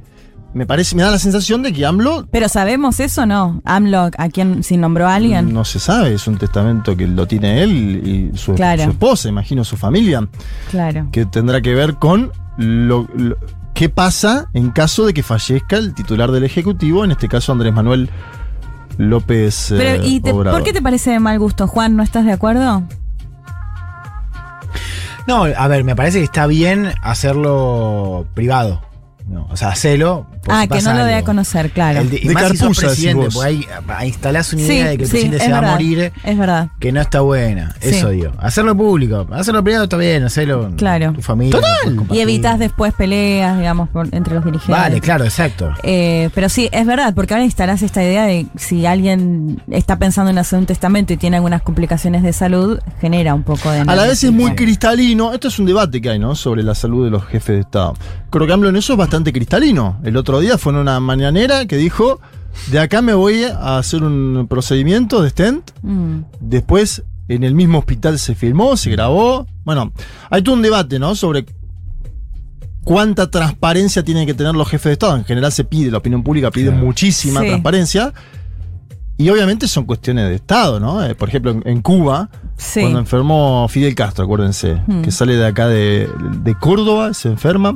Me 0.55 0.65
parece, 0.65 0.95
me 0.97 1.03
da 1.03 1.11
la 1.11 1.19
sensación 1.19 1.63
de 1.63 1.73
que 1.73 1.85
AMLO 1.85 2.29
Pero 2.31 2.49
sabemos 2.49 2.99
eso, 3.01 3.27
¿no? 3.27 3.61
AMLO, 3.65 4.11
¿a 4.17 4.29
quién 4.31 4.63
si 4.63 4.77
nombró 4.79 5.07
a 5.09 5.17
alguien? 5.17 5.53
no 5.53 5.65
se 5.67 5.79
sabe, 5.81 6.15
es 6.15 6.27
un 6.29 6.39
testamento 6.39 6.97
que 6.97 7.07
lo 7.07 7.27
tiene 7.27 7.63
él 7.63 8.31
y 8.33 8.39
su, 8.39 8.55
Claro. 8.55 8.85
su 8.85 8.91
esposa, 8.91 9.29
imagino 9.29 9.65
su 9.65 9.77
familia, 9.77 10.27
Claro. 10.71 11.09
que 11.13 11.27
tendrá 11.27 11.61
que 11.61 11.75
ver 11.75 11.97
con 11.97 12.31
lo, 12.57 13.07
lo- 13.14 13.37
qué 13.75 13.88
pasa 13.88 14.49
en 14.55 14.71
caso 14.71 15.05
de 15.07 15.12
que 15.14 15.23
fallezca 15.23 15.77
el 15.77 15.95
titular 15.95 16.31
del 16.31 16.45
Ejecutivo, 16.45 17.05
en 17.05 17.11
este 17.12 17.29
caso 17.29 17.53
Andrés 17.53 17.73
Manuel 17.75 18.09
López 18.99 19.66
Pero, 19.77 20.03
eh, 20.03 20.07
¿y 20.07 20.21
te- 20.21 20.33
Obrador. 20.33 20.61
por 20.61 20.64
qué 20.66 20.73
te 20.73 20.81
parece 20.83 21.11
de 21.11 21.21
mal 21.21 21.38
gusto, 21.38 21.66
Juan? 21.66 21.97
¿No 21.97 22.03
estás 22.03 22.25
de 22.25 22.33
acuerdo? 22.33 22.83
No, 25.27 25.45
a 25.45 25.69
ver, 25.69 25.83
me 25.85 25.97
parece 25.97 26.19
que 26.19 26.25
está 26.25 26.47
bien 26.47 26.92
hacerlo 27.03 28.27
privado. 28.35 28.81
No, 29.29 29.47
o 29.51 29.57
sea, 29.57 29.71
hacelo. 29.71 30.27
Por 30.47 30.55
ah, 30.55 30.63
si 30.63 30.69
que 30.69 30.83
no 30.83 30.95
lo 30.95 31.05
dé 31.05 31.15
a 31.15 31.23
conocer, 31.25 31.71
claro. 31.71 32.01
El 32.01 32.11
de- 32.11 32.17
y 32.23 32.29
De 32.29 32.35
más 32.35 32.49
si 32.53 32.59
presidente, 32.81 33.25
vos. 33.25 33.35
porque 33.35 33.49
ahí, 33.49 33.67
ahí 33.89 34.09
instalás 34.09 34.53
una 34.53 34.63
sí, 34.63 34.73
idea 34.73 34.89
de 34.89 34.97
que 34.97 35.03
el 35.03 35.09
sí, 35.09 35.13
presidente 35.13 35.37
es 35.37 35.43
se 35.43 35.51
va 35.53 35.59
a 35.59 35.63
morir 35.73 36.13
Es 36.25 36.39
verdad. 36.39 36.69
que 36.81 36.93
no 36.93 37.01
está 37.01 37.21
buena. 37.21 37.75
Sí. 37.81 37.89
Eso 37.91 38.09
digo. 38.11 38.33
Hacerlo 38.39 38.77
público. 38.77 39.27
Hacerlo 39.33 39.63
privado 39.65 39.85
está 39.85 39.97
bien, 39.97 40.23
hacerlo 40.25 40.71
Claro. 40.77 41.13
tu 41.13 41.21
familia. 41.23 41.59
puedes 41.61 42.13
Y 42.13 42.21
evitas 42.21 42.59
después 42.59 42.95
peleas, 42.95 43.59
digamos, 43.59 43.89
por- 43.89 44.09
entre 44.15 44.35
los 44.35 44.45
dirigentes. 44.45 44.69
Vale, 44.77 45.01
claro, 45.01 45.25
exacto. 45.25 45.71
Eh, 45.83 46.31
pero 46.35 46.49
sí, 46.49 46.69
es 46.73 46.87
verdad, 46.87 47.13
porque 47.15 47.35
ahora 47.35 47.45
instalás 47.45 47.83
esta 47.83 48.03
idea 48.03 48.25
de 48.25 48.47
si 48.57 48.87
alguien 48.87 49.61
está 49.71 49.99
pensando 49.99 50.31
en 50.31 50.39
hacer 50.39 50.59
un 50.59 50.67
testamento 50.67 51.13
y 51.13 51.17
tiene 51.17 51.37
algunas 51.37 51.63
complicaciones 51.63 52.23
de 52.23 52.33
salud, 52.33 52.79
genera 53.01 53.35
un 53.35 53.43
poco 53.43 53.71
de... 53.71 53.81
A 53.81 53.95
la 53.97 54.05
vez 54.05 54.23
es 54.23 54.33
muy 54.33 54.55
cristalino. 54.55 55.33
Esto 55.33 55.49
es 55.49 55.59
un 55.59 55.67
debate 55.67 56.01
que 56.01 56.11
hay, 56.11 56.19
¿no? 56.19 56.35
Sobre 56.35 56.63
la 56.63 56.75
salud 56.75 57.05
de 57.05 57.11
los 57.11 57.25
jefes 57.27 57.57
de 57.57 57.61
Estado. 57.63 57.95
Creo 58.31 58.47
que 58.47 58.53
AMLO 58.53 58.69
en 58.69 58.77
eso 58.77 58.93
es 58.93 58.99
bastante 58.99 59.33
cristalino. 59.33 59.99
El 60.05 60.17
otro 60.17 60.36
día 60.40 60.59
fue 60.59 60.72
en 60.72 60.79
una 60.79 61.01
mañanera 61.01 61.66
que 61.66 61.77
dijo: 61.77 62.20
De 62.70 62.79
acá 62.79 63.03
me 63.03 63.14
voy 63.14 63.44
a 63.44 63.79
hacer 63.79 64.03
un 64.03 64.46
procedimiento 64.49 65.22
de 65.22 65.31
stent. 65.31 65.70
Mm, 65.83 66.20
Después, 66.40 67.03
en 67.29 67.42
el 67.44 67.55
mismo 67.55 67.79
hospital 67.79 68.18
se 68.18 68.35
filmó, 68.35 68.77
se 68.77 68.90
grabó. 68.90 69.46
Bueno, 69.64 69.92
hay 70.31 70.42
todo 70.42 70.55
un 70.55 70.62
debate, 70.62 70.99
¿no? 70.99 71.14
Sobre 71.14 71.44
cuánta 72.85 73.31
transparencia 73.31 74.05
tienen 74.05 74.27
que 74.27 74.35
tener 74.35 74.55
los 74.55 74.68
jefes 74.68 74.85
de 74.90 74.92
Estado. 74.92 75.16
En 75.16 75.25
general 75.25 75.51
se 75.53 75.64
pide, 75.64 75.90
la 75.90 75.99
opinión 75.99 76.22
pública 76.22 76.51
pide 76.51 76.70
Claro. 76.70 76.85
muchísima 76.85 77.40
Sí. 77.40 77.49
transparencia. 77.49 78.12
Y 79.18 79.31
obviamente 79.31 79.66
son 79.66 79.85
cuestiones 79.87 80.29
de 80.29 80.35
Estado, 80.37 80.79
¿no? 80.79 81.03
Eh, 81.03 81.14
por 81.14 81.29
ejemplo, 81.31 81.51
en, 81.51 81.62
en 81.64 81.81
Cuba, 81.83 82.29
sí. 82.59 82.81
cuando 82.83 82.99
enfermó 82.99 83.66
Fidel 83.68 83.94
Castro, 83.94 84.25
acuérdense, 84.25 84.75
Hmm. 84.87 85.01
que 85.03 85.11
sale 85.11 85.37
de 85.37 85.46
acá 85.46 85.66
de, 85.68 86.09
de 86.42 86.55
Córdoba, 86.59 87.12
se 87.14 87.29
enferma. 87.29 87.75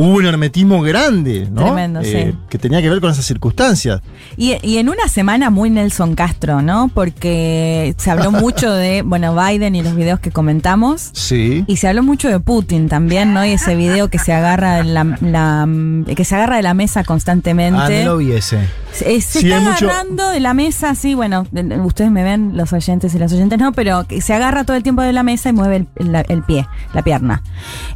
Hubo 0.00 0.14
un 0.18 0.26
hermetismo 0.26 0.80
grande, 0.80 1.48
¿no? 1.50 1.64
Tremendo, 1.64 2.04
sí. 2.04 2.32
Que 2.48 2.56
tenía 2.56 2.80
que 2.80 2.88
ver 2.88 3.00
con 3.00 3.10
esas 3.10 3.24
circunstancias. 3.26 4.00
Y, 4.36 4.54
y 4.62 4.76
en 4.78 4.88
una 4.88 5.08
semana 5.08 5.50
muy 5.50 5.70
Nelson 5.70 6.14
Castro, 6.14 6.62
¿no? 6.62 6.88
Porque 6.94 7.94
se 7.98 8.10
habló 8.12 8.30
mucho 8.44 8.72
de, 8.72 9.02
bueno, 9.02 9.34
Biden 9.34 9.74
y 9.74 9.82
los 9.82 9.96
videos 9.96 10.20
que 10.20 10.30
comentamos. 10.30 11.10
Sí. 11.14 11.64
Y 11.66 11.78
se 11.78 11.88
habló 11.88 12.04
mucho 12.04 12.28
de 12.28 12.38
Putin 12.38 12.88
también, 12.88 13.34
¿no? 13.34 13.44
Y 13.44 13.50
ese 13.50 13.74
video 13.74 14.08
que 14.08 14.20
se 14.20 14.32
agarra 14.32 14.76
de 14.76 14.84
la, 14.84 15.02
la- 15.20 15.68
que 16.14 16.24
se 16.24 16.36
agarra 16.36 16.56
de 16.58 16.62
la 16.62 16.74
mesa 16.74 17.02
constantemente. 17.02 18.02
Ah, 18.02 18.04
no 18.04 18.12
lo 18.12 18.16
vi 18.18 18.30
ese. 18.30 18.60
Se, 18.92 19.20
se 19.20 19.40
Sí, 19.40 19.50
está 19.52 19.60
mucho- 19.68 19.86
agarrando 19.90 20.28
de 20.30 20.38
la 20.40 20.54
mesa, 20.54 20.94
sí, 20.94 21.14
bueno, 21.14 21.44
de- 21.50 21.76
ustedes 21.80 22.10
me 22.12 22.22
ven, 22.22 22.56
los 22.56 22.72
oyentes 22.72 23.14
y 23.14 23.18
las 23.18 23.32
oyentes 23.32 23.58
no, 23.58 23.72
pero 23.72 24.06
se 24.20 24.32
agarra 24.32 24.62
todo 24.64 24.76
el 24.76 24.82
tiempo 24.84 25.02
de 25.02 25.12
la 25.12 25.22
mesa 25.24 25.48
y 25.48 25.52
mueve 25.52 25.86
el 25.96 26.42
pie, 26.44 26.66
la 26.94 27.02
pierna. 27.02 27.42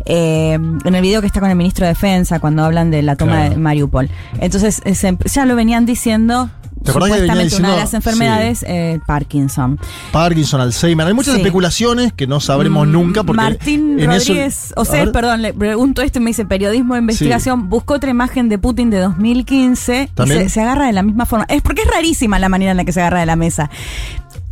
Eh, 0.05 0.55
en 0.85 0.95
el 0.95 1.01
video 1.03 1.21
que 1.21 1.29
está 1.29 1.39
con 1.41 1.49
el 1.51 1.57
ministro 1.57 1.87
de 1.87 1.92
Defensa, 1.95 2.41
cuando 2.41 2.65
hablan 2.65 2.91
de 2.91 3.03
la 3.03 3.17
toma 3.17 3.33
Claro. 3.37 3.51
de 3.51 3.57
Mariupol. 3.57 4.11
Entonces, 4.41 4.81
eh, 4.85 4.95
se- 4.95 5.17
ya 5.25 5.45
lo 5.47 5.55
venían 5.57 5.87
diciendo. 5.87 6.51
¿Te 6.83 6.91
acordás 6.91 7.11
que 7.11 7.21
venía 7.21 7.35
Supuestamente 7.35 7.57
una 7.57 7.69
de 7.69 7.75
diciendo- 7.75 7.77
las 7.77 7.95
enfermedades, 7.95 8.65
eh, 8.67 8.99
Parkinson. 9.07 9.79
Parkinson, 10.11 10.61
Alzheimer. 10.61 11.07
Hay 11.07 11.15
muchas 11.15 11.35
Sí. 11.35 11.41
especulaciones 11.41 12.13
que 12.13 12.27
no 12.27 12.41
sabremos 12.41 12.89
Mm, 12.89 12.91
nunca 12.91 13.23
porque 13.23 13.41
Martín 13.41 14.01
en 14.01 14.11
eso- 14.11 14.33
Rodríguez, 14.33 14.73
o 14.77 14.85
sea, 14.85 15.07
perdón, 15.13 15.43
le 15.43 15.55
pregunto 15.55 16.03
esto 16.03 16.19
y 16.19 16.23
me 16.23 16.31
dice 16.31 16.45
periodismo 16.45 16.95
de 16.95 17.01
investigación, 17.01 17.69
buscó 17.69 17.95
otra 17.95 18.11
imagen 18.11 18.49
de 18.49 18.59
Putin 18.59 18.91
de 18.91 18.99
2015 18.99 20.11
y 20.27 20.49
se 20.49 20.61
agarra 20.61 20.87
de 20.87 20.93
la 20.93 21.05
misma 21.05 21.25
forma. 21.25 21.45
Es 21.49 21.63
porque 21.63 21.83
es 21.83 21.89
rarísima 21.89 22.41
la 22.41 22.49
manera 22.49 22.73
en 22.73 22.77
la 22.79 22.85
que 22.85 22.91
se 22.93 23.01
agarra 23.01 23.21
de 23.21 23.27
la 23.27 23.37
mesa. 23.37 23.71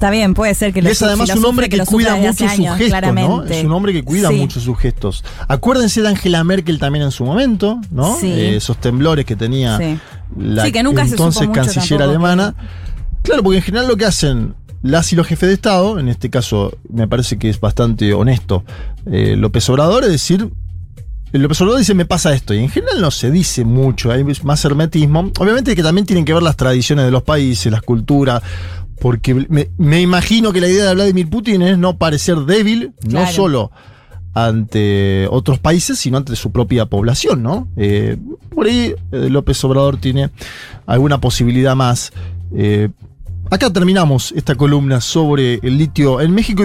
Está 0.01 0.09
bien, 0.11 0.33
puede 0.33 0.55
ser 0.55 0.73
que 0.73 0.79
Y 0.79 0.83
lo 0.83 0.89
es 0.89 0.97
su- 0.97 1.05
además 1.05 1.29
si 1.29 1.37
un 1.37 1.45
hombre 1.45 1.69
que, 1.69 1.79
cuida 1.85 2.17
mucho 2.17 2.31
hace 2.31 2.45
sus 2.49 2.53
años, 2.59 2.79
gestos, 2.79 3.13
¿no? 3.15 3.45
Es 3.45 3.65
un 3.65 3.73
hombre 3.73 3.93
que 3.93 4.03
cuida 4.03 4.29
Sí. 4.31 4.35
mucho 4.37 4.59
sus 4.59 4.79
gestos. 4.79 5.23
Acuérdense 5.47 6.01
de 6.01 6.09
Angela 6.09 6.43
Merkel 6.43 6.79
también 6.79 7.05
en 7.05 7.11
su 7.11 7.23
momento, 7.27 7.79
¿no? 7.91 8.17
Sí. 8.19 8.29
Eh, 8.33 8.57
esos 8.57 8.79
temblores 8.79 9.27
que 9.27 9.37
tenía 9.37 9.77
Sí. 9.77 9.99
la 10.39 10.71
que 10.73 10.83
nunca 10.83 11.03
entonces 11.03 11.47
canciller 11.53 12.01
alemana. 12.01 12.55
Claro, 13.21 13.43
porque 13.43 13.59
en 13.59 13.63
general 13.63 13.89
lo 13.89 13.99
que 13.99 14.07
hacen 14.07 14.55
las 14.81 15.13
y 15.13 15.17
los 15.17 15.27
jefes 15.27 15.51
de 15.51 15.55
Estado, 15.57 15.99
en 15.99 16.09
este 16.09 16.31
caso 16.31 16.73
me 16.91 17.07
parece 17.07 17.37
que 17.39 17.51
es 17.51 17.61
bastante 17.61 18.15
honesto, 18.15 18.65
eh, 19.05 19.35
López 19.37 19.69
Obrador, 19.69 20.05
es 20.05 20.11
decir, 20.13 20.49
López 21.33 21.61
Obrador 21.61 21.79
dice 21.79 21.93
me 21.95 22.07
pasa 22.07 22.33
esto, 22.35 22.55
y 22.55 22.59
en 22.59 22.71
general 22.71 23.03
no 23.03 23.11
se 23.11 23.31
dice 23.31 23.65
mucho, 23.65 24.11
hay 24.11 24.25
más 24.45 24.65
hermetismo. 24.65 25.31
Obviamente 25.39 25.77
que 25.77 25.83
también 25.83 26.07
tienen 26.07 26.25
que 26.25 26.33
ver 26.33 26.43
las 26.43 26.57
tradiciones 26.57 27.05
de 27.05 27.11
los 27.11 27.23
países, 27.23 27.71
las 27.71 27.83
culturas, 27.83 28.43
porque 29.01 29.35
me, 29.35 29.71
me 29.79 30.01
imagino 30.01 30.53
que 30.53 30.61
la 30.61 30.69
idea 30.69 30.87
de 30.87 30.95
Vladimir 30.95 31.29
Putin 31.29 31.63
es 31.63 31.79
no 31.79 31.97
parecer 31.97 32.37
débil, 32.41 32.93
no 33.09 33.27
solo 33.27 33.71
ante 34.35 35.27
otros 35.31 35.59
países, 35.59 35.99
sino 35.99 36.19
ante 36.19 36.37
su 36.37 36.53
propia 36.53 36.87
población, 36.87 37.43
¿no? 37.43 37.69
Eh, 37.77 38.17
por 38.55 38.67
ahí 38.67 38.95
eh, 39.13 39.29
López 39.29 39.63
Obrador 39.65 39.97
tiene 39.97 40.31
alguna 40.87 41.21
posibilidad 41.21 41.75
más. 41.75 42.13
Eh, 42.55 42.91
acá 43.51 43.73
terminamos 43.73 44.33
esta 44.37 44.55
columna 44.55 45.01
sobre 45.01 45.55
el 45.63 45.79
litio 45.79 46.21
en 46.21 46.33
México. 46.33 46.63